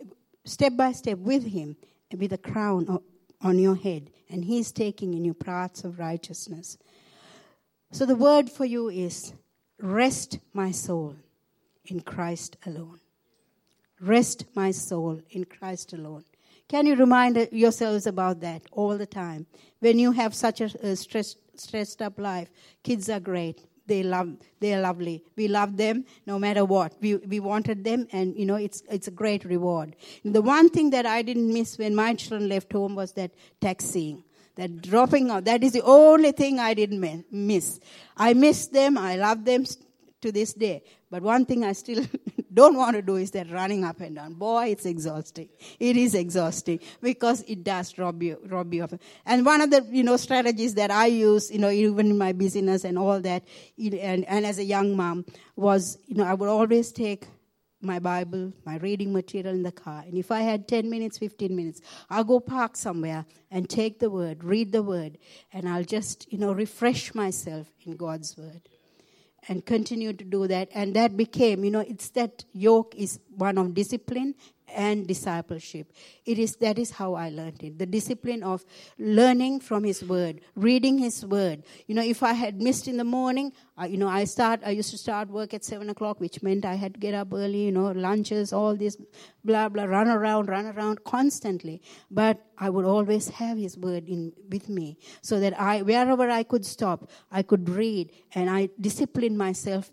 step, 0.45 0.77
by 0.77 0.93
step 0.93 1.19
with 1.19 1.47
Him, 1.47 1.77
with 2.17 2.33
a 2.33 2.39
crown 2.39 3.01
on 3.41 3.59
your 3.59 3.77
head, 3.77 4.11
and 4.29 4.45
He's 4.45 4.73
taking 4.73 5.15
in 5.15 5.25
your 5.25 5.35
paths 5.35 5.85
of 5.85 5.99
righteousness. 5.99 6.79
So 7.93 8.07
the 8.07 8.17
word 8.17 8.51
for 8.51 8.65
you 8.65 8.89
is 8.89 9.35
rest 9.79 10.39
my 10.53 10.71
soul 10.71 11.17
in 11.85 12.01
Christ 12.01 12.57
alone. 12.67 13.01
Rest 14.01 14.45
my 14.55 14.71
soul 14.71 15.21
in 15.31 15.45
Christ 15.45 15.93
alone. 15.93 16.25
Can 16.69 16.87
you 16.87 16.97
remind 16.97 17.49
yourselves 17.53 18.07
about 18.07 18.41
that 18.41 18.63
all 18.73 18.97
the 18.99 19.07
time? 19.07 19.47
When 19.81 19.99
you 19.99 20.13
have 20.13 20.35
such 20.35 20.61
a, 20.61 20.97
stressed, 20.97 21.39
stressed 21.57 22.03
up 22.03 22.19
life, 22.19 22.49
kids 22.83 23.09
are 23.09 23.21
great, 23.21 23.67
they 23.87 24.03
love 24.03 24.37
they're 24.61 24.81
lovely 24.81 25.23
we 25.37 25.49
love 25.49 25.77
them 25.77 26.05
no 26.27 26.39
matter 26.39 26.65
what 26.65 26.93
we 27.01 27.17
we 27.17 27.41
wanted 27.41 27.85
them 27.85 28.07
and 28.13 28.37
you 28.37 28.47
know 28.47 28.57
it's 28.57 28.83
it's 28.91 29.09
a 29.09 29.11
great 29.11 29.45
reward 29.45 29.95
the 30.25 30.43
one 30.43 30.69
thing 30.69 30.91
that 30.91 31.07
i 31.07 31.23
didn't 31.23 31.53
miss 31.53 31.77
when 31.79 31.95
my 31.95 32.15
children 32.15 32.49
left 32.49 32.73
home 32.73 32.95
was 32.95 33.13
that 33.13 33.31
taxiing 33.61 34.23
That 34.57 34.83
dropping 34.83 35.31
out, 35.31 35.45
that 35.47 35.65
is 35.65 35.73
the 35.73 35.83
only 35.83 36.31
thing 36.31 36.61
I 36.61 36.75
didn't 36.75 37.01
miss. 37.31 37.81
I 38.17 38.35
miss 38.35 38.69
them. 38.69 38.97
I 38.97 39.17
love 39.17 39.45
them 39.45 39.65
to 40.21 40.31
this 40.31 40.55
day. 40.55 40.83
But 41.11 41.23
one 41.23 41.45
thing 41.45 41.65
I 41.65 41.73
still 41.73 42.05
don't 42.55 42.77
want 42.77 42.97
to 42.97 43.03
do 43.03 43.17
is 43.17 43.33
that 43.33 43.51
running 43.51 43.85
up 43.85 44.01
and 44.01 44.17
down. 44.17 44.35
Boy, 44.35 44.69
it's 44.69 44.87
exhausting. 44.87 45.49
It 45.79 45.97
is 45.97 46.15
exhausting 46.15 46.81
because 47.03 47.43
it 47.43 47.65
does 47.65 47.99
rob 47.99 48.23
you, 48.23 48.39
rob 48.47 48.73
you 48.73 48.85
of. 48.85 48.99
And 49.27 49.45
one 49.45 49.61
of 49.61 49.71
the 49.71 49.87
you 49.91 50.03
know 50.03 50.17
strategies 50.17 50.75
that 50.75 50.91
I 50.91 51.07
use, 51.07 51.51
you 51.51 51.59
know, 51.59 51.71
even 51.71 52.11
in 52.11 52.19
my 52.19 52.33
business 52.33 52.85
and 52.85 52.99
all 52.99 53.21
that, 53.21 53.45
and, 53.79 54.25
and 54.25 54.47
as 54.47 54.59
a 54.59 54.65
young 54.65 54.97
mom, 54.97 55.25
was 55.57 55.99
you 56.07 56.17
know 56.17 56.25
I 56.25 56.35
would 56.35 56.49
always 56.49 56.93
take 56.93 57.27
my 57.85 57.99
Bible, 57.99 58.53
my 58.65 58.79
reading 58.79 59.13
material 59.13 59.55
in 59.55 59.63
the 59.63 59.73
car. 59.73 60.05
And 60.07 60.17
if 60.17 60.31
I 60.31 60.41
had 60.41 60.67
10 60.67 60.89
minutes, 60.89 61.19
15 61.19 61.55
minutes, 61.55 61.83
I'll 62.09 62.25
go 62.25 62.41
park 62.41 62.77
somewhere 62.77 63.27
and 63.51 63.69
take 63.69 63.99
the 63.99 64.09
word, 64.09 64.43
read 64.43 64.73
the 64.73 64.83
word, 64.83 65.19
and 65.53 65.69
I'll 65.69 65.85
just, 65.85 66.33
you 66.33 66.39
know, 66.39 66.53
refresh 66.53 67.15
myself 67.15 67.71
in 67.85 67.97
God's 67.97 68.39
word 68.39 68.63
and 69.49 69.65
continue 69.65 70.13
to 70.13 70.25
do 70.25 70.47
that. 70.47 70.69
And 70.75 70.95
that 70.95 71.17
became, 71.17 71.65
you 71.65 71.71
know, 71.71 71.81
it's 71.81 72.09
that 72.11 72.45
yoke 72.53 72.95
is 72.97 73.21
one 73.37 73.59
of 73.59 73.75
discipline 73.75 74.35
and 74.69 75.07
discipleship. 75.07 75.93
It 76.25 76.39
is 76.39 76.57
that 76.57 76.79
is 76.79 76.93
how 76.93 77.15
I 77.15 77.29
learned 77.29 77.63
it. 77.63 77.79
The 77.79 77.87
discipline 77.87 78.43
of 78.43 78.65
learning 78.99 79.61
from 79.61 79.85
His 79.85 80.05
Word, 80.05 80.41
reading 80.55 80.99
His 80.99 81.25
Word. 81.25 81.63
You 81.87 81.95
know, 81.95 82.03
if 82.03 82.23
I 82.23 82.33
had 82.33 82.61
missed 82.61 82.89
in 82.89 82.97
the 82.97 83.05
morning, 83.05 83.53
I, 83.77 83.87
you 83.87 83.97
know, 83.97 84.09
I 84.09 84.25
start. 84.25 84.61
I 84.65 84.71
used 84.71 84.91
to 84.91 84.99
start 84.99 85.29
work 85.29 85.55
at 85.55 85.65
seven 85.65 85.91
o'clock, 85.91 86.21
which 86.21 86.43
meant 86.43 86.65
I 86.65 86.75
had 86.75 86.95
to 86.95 87.01
get 87.01 87.15
up 87.15 87.33
early. 87.33 87.65
You 87.65 87.73
know, 87.73 87.91
lunches, 87.93 88.53
all 88.53 88.77
this, 88.77 88.97
blah 89.45 89.69
blah, 89.69 89.85
run 89.85 90.09
around, 90.09 90.49
run 90.49 90.67
around 90.67 91.05
constantly. 91.05 91.83
But 92.11 92.41
I 92.59 92.71
would 92.71 92.85
always 92.85 93.29
have 93.29 93.59
His 93.59 93.77
Word 93.77 94.09
in 94.09 94.33
with 94.49 94.69
me, 94.69 94.99
so 95.23 95.41
that 95.41 95.61
I, 95.61 95.83
wherever 95.83 96.31
I 96.31 96.43
could 96.43 96.65
stop, 96.65 97.11
I 97.31 97.43
could 97.43 97.69
read, 97.69 98.13
and 98.35 98.49
I 98.49 98.71
disciplined 98.81 99.37
myself 99.39 99.91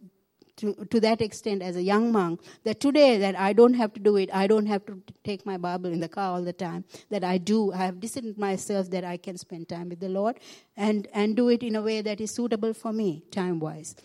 to, 0.62 0.74
to 0.86 0.99
that 1.01 1.22
extent 1.22 1.62
as 1.62 1.76
a 1.76 1.82
young 1.82 2.12
monk 2.12 2.41
that 2.64 2.80
today 2.80 3.18
that 3.18 3.38
I 3.38 3.53
don't 3.53 3.74
have 3.74 3.93
to 3.93 3.99
do 3.99 4.16
it, 4.16 4.30
I 4.34 4.47
don't 4.47 4.68
have 4.68 4.86
to 4.86 5.01
take 5.24 5.45
my 5.45 5.57
Bible 5.57 5.91
in 5.91 5.99
the 5.99 6.07
car 6.07 6.36
all 6.36 6.43
the 6.43 6.53
time, 6.53 6.86
that 7.09 7.24
I 7.24 7.38
do, 7.38 7.74
I 7.74 7.78
have 7.78 7.99
disciplined 7.99 8.38
myself 8.38 8.89
that 8.91 9.03
I 9.03 9.18
can 9.18 9.38
spend 9.38 9.70
time 9.70 9.89
with 9.89 9.99
the 9.99 10.09
Lord 10.09 10.39
and, 10.78 11.07
and 11.14 11.36
do 11.36 11.49
it 11.49 11.64
in 11.64 11.76
a 11.76 11.82
way 11.82 12.01
that 12.01 12.22
is 12.22 12.32
suitable 12.32 12.74
for 12.74 12.93
me 12.93 13.24
time 13.32 13.59
wise. 13.59 13.95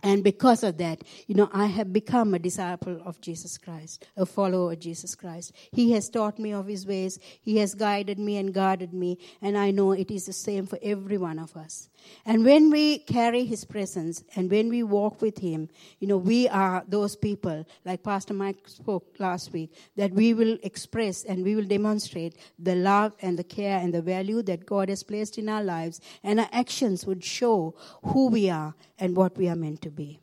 And 0.00 0.22
because 0.22 0.62
of 0.62 0.78
that, 0.78 1.02
you 1.26 1.34
know, 1.34 1.50
I 1.52 1.66
have 1.66 1.92
become 1.92 2.32
a 2.32 2.38
disciple 2.38 3.02
of 3.04 3.20
Jesus 3.20 3.58
Christ, 3.58 4.06
a 4.16 4.24
follower 4.24 4.72
of 4.72 4.78
Jesus 4.78 5.16
Christ. 5.16 5.52
He 5.72 5.90
has 5.92 6.08
taught 6.08 6.38
me 6.38 6.52
of 6.52 6.68
his 6.68 6.86
ways. 6.86 7.18
He 7.40 7.56
has 7.58 7.74
guided 7.74 8.16
me 8.16 8.36
and 8.36 8.54
guarded 8.54 8.94
me. 8.94 9.18
And 9.42 9.58
I 9.58 9.72
know 9.72 9.90
it 9.90 10.12
is 10.12 10.26
the 10.26 10.32
same 10.32 10.66
for 10.66 10.78
every 10.82 11.18
one 11.18 11.40
of 11.40 11.56
us. 11.56 11.88
And 12.24 12.44
when 12.44 12.70
we 12.70 12.98
carry 12.98 13.44
his 13.44 13.64
presence 13.64 14.22
and 14.36 14.50
when 14.50 14.68
we 14.68 14.82
walk 14.82 15.22
with 15.22 15.38
him, 15.38 15.68
you 15.98 16.08
know, 16.08 16.18
we 16.18 16.48
are 16.48 16.84
those 16.86 17.16
people, 17.16 17.66
like 17.84 18.02
Pastor 18.02 18.34
Mike 18.34 18.68
spoke 18.68 19.14
last 19.18 19.52
week, 19.52 19.74
that 19.96 20.12
we 20.12 20.34
will 20.34 20.58
express 20.62 21.24
and 21.24 21.44
we 21.44 21.54
will 21.54 21.64
demonstrate 21.64 22.36
the 22.58 22.74
love 22.74 23.14
and 23.22 23.38
the 23.38 23.44
care 23.44 23.78
and 23.78 23.94
the 23.94 24.02
value 24.02 24.42
that 24.42 24.66
God 24.66 24.88
has 24.88 25.02
placed 25.02 25.38
in 25.38 25.48
our 25.48 25.62
lives. 25.62 26.00
And 26.22 26.40
our 26.40 26.48
actions 26.52 27.06
would 27.06 27.24
show 27.24 27.74
who 28.02 28.28
we 28.28 28.50
are 28.50 28.74
and 28.98 29.16
what 29.16 29.36
we 29.36 29.48
are 29.48 29.56
meant 29.56 29.82
to 29.82 29.90
be. 29.90 30.20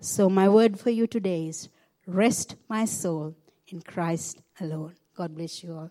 So, 0.00 0.28
my 0.28 0.48
word 0.48 0.78
for 0.78 0.90
you 0.90 1.06
today 1.06 1.48
is 1.48 1.68
rest 2.06 2.56
my 2.68 2.84
soul 2.84 3.34
in 3.68 3.80
Christ 3.80 4.42
alone. 4.60 4.94
God 5.16 5.34
bless 5.34 5.62
you 5.62 5.72
all. 5.72 5.90